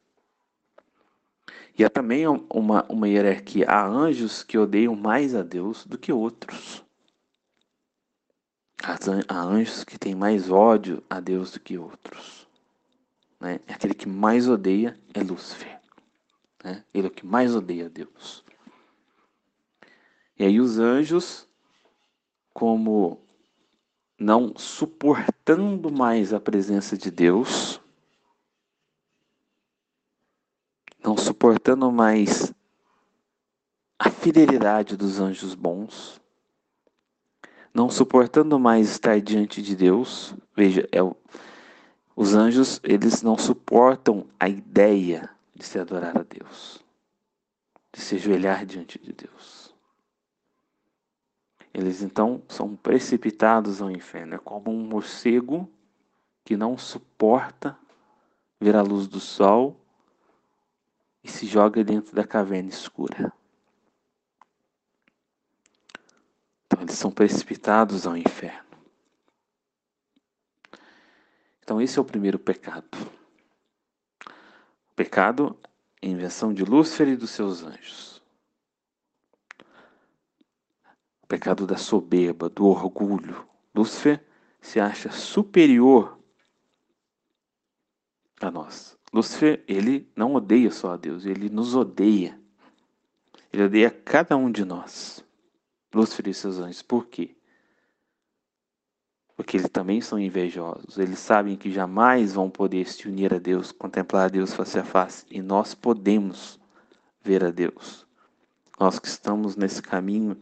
E 1.78 1.84
há 1.84 1.90
também 1.90 2.26
uma, 2.28 2.86
uma 2.90 3.08
hierarquia. 3.08 3.66
Há 3.68 3.86
anjos 3.86 4.44
que 4.44 4.58
odeiam 4.58 4.96
mais 4.96 5.36
a 5.36 5.42
Deus 5.42 5.86
do 5.86 5.98
que 5.98 6.12
outros. 6.14 6.84
Há 9.28 9.42
anjos 9.42 9.84
que 9.84 9.98
têm 9.98 10.16
mais 10.16 10.50
ódio 10.50 11.04
a 11.10 11.20
Deus 11.20 11.52
do 11.52 11.60
que 11.60 11.78
outros 11.78 12.46
né? 13.46 13.60
É 13.68 13.74
aquele 13.74 13.94
que 13.94 14.10
mais 14.10 14.48
odeia 14.48 14.98
é 15.14 15.22
Lúcifer. 15.22 15.80
Né? 16.64 16.84
Ele 16.92 17.08
é 17.08 17.10
o 17.10 17.14
que 17.14 17.26
mais 17.26 17.56
odeia 17.56 17.88
Deus. 17.88 18.44
E 20.38 20.44
aí 20.44 20.60
os 20.60 20.80
anjos, 20.80 21.48
como 22.54 23.22
não 24.20 24.58
suportando 24.58 25.92
mais 25.92 26.34
a 26.34 26.40
presença 26.40 26.98
de 26.98 27.12
Deus, 27.12 27.80
não 31.06 31.16
suportando 31.16 31.92
mais 31.92 32.52
a 34.00 34.10
fidelidade 34.10 34.98
dos 34.98 35.20
anjos 35.20 35.54
bons, 35.54 36.20
não 37.72 37.92
suportando 37.92 38.58
mais 38.58 38.90
estar 38.90 39.22
diante 39.22 39.62
de 39.62 39.76
Deus, 39.76 40.34
veja, 40.56 40.90
é 40.92 41.00
os 42.16 42.34
anjos, 42.34 42.80
eles 42.84 43.22
não 43.22 43.38
suportam 43.38 44.26
a 44.40 44.50
ideia 44.50 45.30
de 45.54 45.64
se 45.64 45.78
adorar 45.78 46.18
a 46.18 46.24
Deus, 46.24 46.84
de 47.94 48.02
se 48.02 48.16
ajoelhar 48.16 48.66
diante 48.66 48.98
de 48.98 49.14
Deus. 49.14 49.76
Eles 51.72 52.02
então 52.02 52.42
são 52.48 52.76
precipitados 52.76 53.82
ao 53.82 53.92
inferno. 53.92 54.36
É 54.36 54.38
como 54.38 54.72
um 54.72 54.88
morcego 54.88 55.70
que 56.46 56.56
não 56.56 56.78
suporta 56.78 57.78
ver 58.60 58.76
a 58.78 58.82
luz 58.82 59.08
do 59.08 59.20
sol 59.20 59.85
e 61.26 61.28
se 61.28 61.48
joga 61.48 61.84
dentro 61.84 62.16
da 62.16 62.24
caverna 62.24 62.70
escura. 62.70 63.34
Então 66.66 66.84
eles 66.84 66.96
são 66.96 67.12
precipitados 67.12 68.06
ao 68.06 68.16
inferno. 68.16 68.64
Então, 71.64 71.82
esse 71.82 71.98
é 71.98 72.02
o 72.02 72.06
primeiro 72.06 72.38
pecado. 72.38 72.96
O 74.24 74.94
pecado 74.96 75.60
é 76.00 76.08
invenção 76.08 76.54
de 76.54 76.64
Lúcifer 76.64 77.08
e 77.08 77.16
dos 77.16 77.32
seus 77.32 77.64
anjos. 77.64 78.16
o 81.24 81.28
pecado 81.28 81.66
da 81.66 81.76
soberba, 81.76 82.48
do 82.48 82.68
orgulho. 82.68 83.50
Lúcifer 83.74 84.24
se 84.62 84.80
acha 84.80 85.10
superior 85.10 86.20
a 88.40 88.52
nós. 88.52 88.95
Lúcifer, 89.16 89.64
ele 89.66 90.12
não 90.14 90.34
odeia 90.34 90.70
só 90.70 90.92
a 90.92 90.98
Deus, 90.98 91.26
ele 91.26 91.50
nos 91.50 91.74
odeia. 91.74 92.38
Ele 93.54 93.64
odeia 93.64 93.90
cada 93.90 94.36
um 94.36 94.52
de 94.52 94.66
nós. 94.66 95.24
Lúcifer 95.94 96.28
e 96.28 96.34
seus 96.34 96.60
anjos. 96.60 96.82
Por 96.82 97.06
quê? 97.06 97.34
Porque 99.34 99.56
eles 99.56 99.70
também 99.70 100.02
são 100.02 100.20
invejosos. 100.20 100.98
Eles 100.98 101.18
sabem 101.20 101.56
que 101.56 101.72
jamais 101.72 102.34
vão 102.34 102.50
poder 102.50 102.86
se 102.90 103.08
unir 103.08 103.34
a 103.34 103.38
Deus, 103.38 103.72
contemplar 103.72 104.26
a 104.26 104.28
Deus 104.28 104.54
face 104.54 104.78
a 104.78 104.84
face. 104.84 105.26
E 105.32 105.42
nós 105.42 105.74
podemos 105.74 106.60
ver 107.24 107.42
a 107.46 107.52
Deus. 107.52 108.06
Nós 108.78 109.00
que 109.00 109.08
estamos 109.08 109.56
nesse 109.56 109.82
caminho 109.82 110.36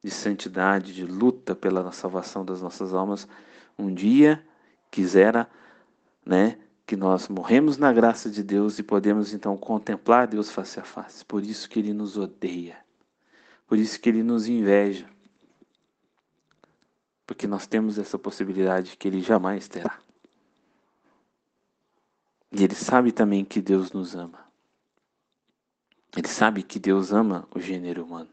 de 0.00 0.12
santidade, 0.12 0.94
de 0.94 1.04
luta 1.04 1.56
pela 1.56 1.90
salvação 1.90 2.44
das 2.44 2.62
nossas 2.62 2.94
almas, 2.94 3.26
um 3.76 3.92
dia 3.92 4.46
quisera, 4.92 5.50
né, 6.24 6.56
que 6.86 6.96
nós 6.96 7.28
morremos 7.28 7.76
na 7.76 7.92
graça 7.92 8.30
de 8.30 8.44
Deus 8.44 8.78
e 8.78 8.82
podemos 8.82 9.34
então 9.34 9.56
contemplar 9.56 10.28
Deus 10.28 10.50
face 10.50 10.78
a 10.78 10.84
face. 10.84 11.24
Por 11.24 11.42
isso 11.42 11.68
que 11.68 11.80
ele 11.80 11.92
nos 11.92 12.16
odeia. 12.16 12.78
Por 13.66 13.76
isso 13.76 14.00
que 14.00 14.08
ele 14.08 14.22
nos 14.22 14.46
inveja. 14.46 15.10
Porque 17.26 17.48
nós 17.48 17.66
temos 17.66 17.98
essa 17.98 18.16
possibilidade 18.16 18.96
que 18.96 19.08
ele 19.08 19.20
jamais 19.20 19.66
terá. 19.66 19.98
E 22.52 22.62
ele 22.62 22.76
sabe 22.76 23.10
também 23.10 23.44
que 23.44 23.60
Deus 23.60 23.90
nos 23.90 24.14
ama. 24.14 24.46
Ele 26.16 26.28
sabe 26.28 26.62
que 26.62 26.78
Deus 26.78 27.12
ama 27.12 27.48
o 27.52 27.58
gênero 27.58 28.04
humano. 28.04 28.30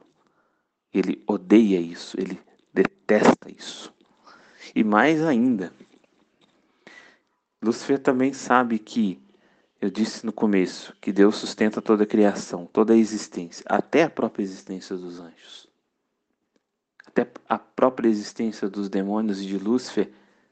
Ele 0.93 1.23
odeia 1.25 1.79
isso, 1.79 2.15
ele 2.19 2.39
detesta 2.71 3.51
isso. 3.51 3.91
E 4.75 4.83
mais 4.83 5.23
ainda, 5.23 5.73
Lúcifer 7.63 7.97
também 7.97 8.33
sabe 8.33 8.77
que, 8.77 9.21
eu 9.79 9.89
disse 9.89 10.25
no 10.25 10.33
começo, 10.33 10.93
que 10.99 11.11
Deus 11.11 11.37
sustenta 11.37 11.81
toda 11.81 12.03
a 12.03 12.07
criação, 12.07 12.65
toda 12.65 12.93
a 12.93 12.97
existência, 12.97 13.65
até 13.67 14.03
a 14.03 14.09
própria 14.09 14.43
existência 14.43 14.97
dos 14.97 15.19
anjos. 15.19 15.67
Até 17.05 17.27
a 17.47 17.57
própria 17.57 18.09
existência 18.09 18.67
dos 18.67 18.89
demônios 18.89 19.41
e 19.41 19.45
de 19.45 19.57
Lúcifer, 19.57 20.11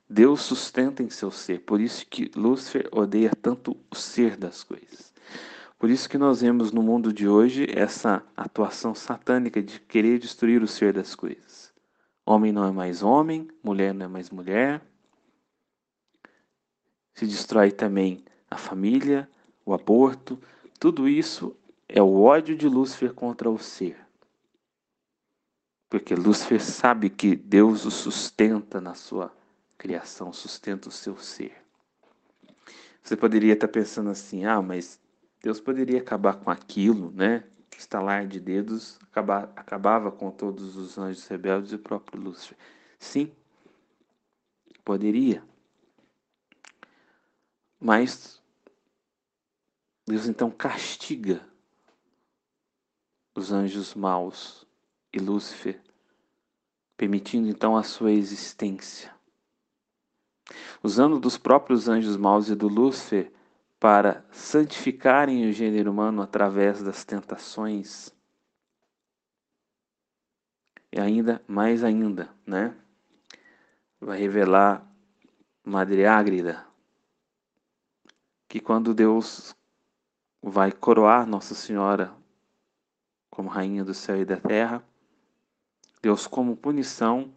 Deus 0.10 0.42
sustenta 0.42 1.02
em 1.02 1.10
seu 1.10 1.32
ser. 1.32 1.62
Por 1.62 1.82
isso 1.82 2.06
que 2.06 2.32
Lúcifer 2.36 2.88
odeia 2.92 3.32
tanto 3.42 3.76
o 3.90 3.96
ser 3.96 4.38
das 4.38 4.64
coisas. 4.64 5.12
Por 5.80 5.90
isso 5.90 6.08
que 6.08 6.18
nós 6.18 6.42
vemos 6.42 6.72
no 6.72 6.84
mundo 6.84 7.12
de 7.12 7.28
hoje 7.28 7.66
essa 7.74 8.24
atuação 8.38 8.94
satânica 8.94 9.64
de 9.64 9.80
querer 9.80 10.20
destruir 10.20 10.62
o 10.62 10.68
ser 10.68 10.94
das 10.94 11.16
coisas. 11.16 11.74
Homem 12.26 12.52
não 12.52 12.66
é 12.66 12.72
mais 12.72 13.02
homem, 13.02 13.48
mulher 13.64 13.94
não 13.94 14.06
é 14.06 14.08
mais 14.08 14.30
mulher. 14.30 14.82
Se 17.14 17.26
destrói 17.26 17.72
também 17.72 18.24
a 18.50 18.58
família, 18.58 19.30
o 19.66 19.74
aborto. 19.74 20.40
Tudo 20.80 21.08
isso 21.08 21.56
é 21.88 22.02
o 22.02 22.22
ódio 22.22 22.56
de 22.56 22.68
Lúcifer 22.68 23.14
contra 23.14 23.50
o 23.50 23.58
ser. 23.58 23.98
Porque 25.90 26.16
Lúcifer 26.16 26.62
sabe 26.62 27.10
que 27.10 27.36
Deus 27.36 27.86
o 27.86 27.92
sustenta 27.92 28.80
na 28.80 28.94
sua 28.94 29.32
criação, 29.78 30.32
sustenta 30.32 30.88
o 30.88 30.92
seu 30.92 31.18
ser. 31.18 31.54
Você 33.04 33.18
poderia 33.18 33.54
estar 33.54 33.68
pensando 33.68 34.10
assim: 34.10 34.46
ah, 34.46 34.62
mas 34.62 35.00
Deus 35.44 35.60
poderia 35.60 36.00
acabar 36.00 36.36
com 36.36 36.50
aquilo, 36.50 37.12
né? 37.12 37.44
Estalar 37.78 38.28
de 38.28 38.40
dedos 38.40 39.00
acabar, 39.12 39.52
acabava 39.56 40.12
com 40.12 40.32
todos 40.32 40.78
os 40.78 40.98
anjos 40.98 41.28
rebeldes 41.28 41.72
e 41.74 41.76
o 41.76 41.80
próprio 41.80 42.22
Lúcifer. 42.22 42.58
Sim, 42.98 43.32
poderia. 44.86 45.44
Mas 47.84 48.40
Deus 50.06 50.28
então 50.28 50.52
castiga 50.52 51.44
os 53.34 53.52
anjos 53.52 53.96
maus 53.96 54.68
e 55.12 55.18
Lúcifer, 55.18 55.82
permitindo 56.96 57.50
então 57.50 57.76
a 57.76 57.82
sua 57.82 58.12
existência. 58.12 59.12
Usando 60.84 61.20
dos 61.20 61.40
próprios 61.40 61.90
anjos 61.90 62.16
maus 62.18 62.50
e 62.50 62.56
do 62.56 62.68
Lúcifer 62.68 63.32
para 63.80 64.24
santificarem 64.32 65.50
o 65.50 65.52
gênero 65.52 65.90
humano 65.90 66.22
através 66.22 66.84
das 66.84 67.04
tentações. 67.04 68.14
E 70.92 71.00
ainda, 71.00 71.44
mais 71.48 71.84
ainda, 71.84 72.30
né? 72.46 72.78
Vai 74.00 74.20
revelar 74.20 74.86
Madre 75.64 76.06
Ágrida, 76.06 76.71
que 78.52 78.60
quando 78.60 78.94
Deus 78.94 79.56
vai 80.44 80.74
coroar 80.74 81.26
Nossa 81.26 81.56
Senhora 81.56 82.14
como 83.30 83.48
Rainha 83.48 83.82
do 83.82 83.94
céu 83.94 84.22
e 84.22 84.26
da 84.26 84.36
terra, 84.36 84.84
Deus, 86.02 86.28
como 86.28 86.58
punição, 86.58 87.34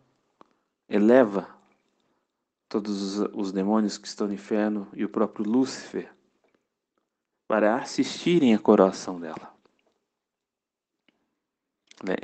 eleva 0.88 1.48
todos 2.68 3.20
os, 3.20 3.30
os 3.32 3.52
demônios 3.52 3.96
que 3.96 4.08
estão 4.08 4.26
no 4.26 4.34
inferno 4.34 4.88
e 4.92 5.04
o 5.04 5.08
próprio 5.08 5.48
Lúcifer 5.48 6.12
para 7.46 7.76
assistirem 7.76 8.52
à 8.52 8.58
coroação 8.58 9.20
dela. 9.20 9.54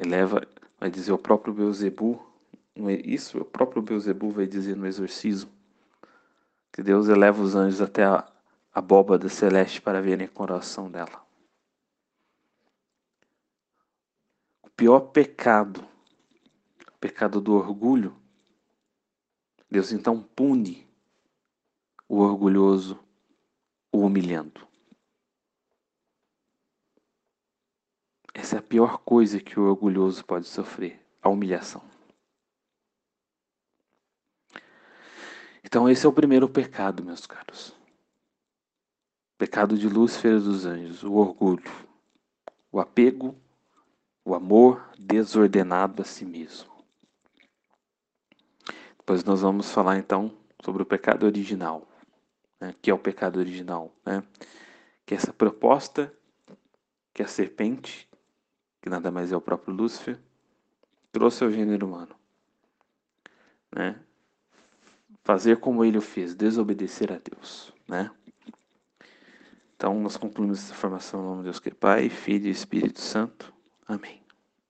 Eleva, 0.04 0.44
vai 0.80 0.90
dizer 0.90 1.12
o 1.12 1.18
próprio 1.18 1.54
Beuzebu, 1.54 2.20
isso 3.04 3.38
o 3.38 3.44
próprio 3.44 3.82
Beuzebu 3.82 4.32
vai 4.32 4.48
dizer 4.48 4.74
no 4.74 4.84
exorcismo, 4.88 5.52
que 6.72 6.82
Deus 6.82 7.08
eleva 7.08 7.40
os 7.40 7.54
anjos 7.54 7.80
até 7.80 8.02
a 8.04 8.28
abóbada 8.72 9.28
celeste 9.28 9.80
para 9.80 10.00
verem 10.00 10.26
a 10.26 10.30
coroação 10.30 10.90
dela. 10.90 11.24
O 14.62 14.70
pior 14.70 15.00
pecado, 15.00 15.86
o 16.88 16.98
pecado 16.98 17.40
do 17.40 17.54
orgulho, 17.54 18.16
Deus 19.70 19.92
então 19.92 20.22
pune 20.22 20.88
o 22.08 22.18
orgulhoso, 22.18 22.98
o 23.92 24.00
humilhando. 24.00 24.66
Essa 28.34 28.56
é 28.56 28.58
a 28.58 28.62
pior 28.62 28.98
coisa 28.98 29.40
que 29.40 29.58
o 29.58 29.68
orgulhoso 29.68 30.24
pode 30.24 30.46
sofrer, 30.46 31.00
a 31.22 31.28
humilhação. 31.28 31.82
Então, 35.62 35.88
esse 35.88 36.04
é 36.04 36.08
o 36.08 36.12
primeiro 36.12 36.48
pecado, 36.48 37.04
meus 37.04 37.26
caros. 37.26 37.79
Pecado 39.40 39.78
de 39.78 39.88
Lúcifer 39.88 40.38
dos 40.38 40.66
anjos, 40.66 41.02
o 41.02 41.14
orgulho, 41.14 41.72
o 42.70 42.78
apego, 42.78 43.34
o 44.22 44.34
amor 44.34 44.86
desordenado 44.98 46.02
a 46.02 46.04
si 46.04 46.26
mesmo. 46.26 46.70
Depois 48.98 49.24
nós 49.24 49.40
vamos 49.40 49.70
falar 49.70 49.96
então 49.96 50.30
sobre 50.62 50.82
o 50.82 50.84
pecado 50.84 51.24
original, 51.24 51.88
né, 52.60 52.74
que 52.82 52.90
é 52.90 52.94
o 52.94 52.98
pecado 52.98 53.38
original, 53.38 53.90
né, 54.04 54.22
que 55.06 55.14
é 55.14 55.16
essa 55.16 55.32
proposta 55.32 56.12
que 57.14 57.22
a 57.22 57.26
serpente 57.26 58.06
que 58.82 58.90
nada 58.90 59.10
mais 59.10 59.32
é 59.32 59.36
o 59.38 59.40
próprio 59.40 59.74
Lúcifer, 59.74 60.18
trouxe 61.10 61.42
ao 61.42 61.50
gênero 61.50 61.86
humano. 61.86 62.14
Né? 63.74 63.98
Fazer 65.24 65.60
como 65.60 65.82
ele 65.82 65.96
o 65.96 66.02
fez, 66.02 66.34
desobedecer 66.34 67.10
a 67.10 67.18
Deus. 67.18 67.72
Né? 67.88 68.10
Então, 69.80 69.98
nós 69.98 70.18
concluímos 70.18 70.58
essa 70.58 70.74
formação 70.74 71.22
no 71.22 71.28
nome 71.28 71.38
de 71.38 71.44
Deus 71.44 71.58
que 71.58 71.70
é 71.70 71.72
Pai, 71.72 72.10
Filho 72.10 72.48
e 72.48 72.50
Espírito 72.50 73.00
Santo. 73.00 73.50
Amém. 73.88 74.19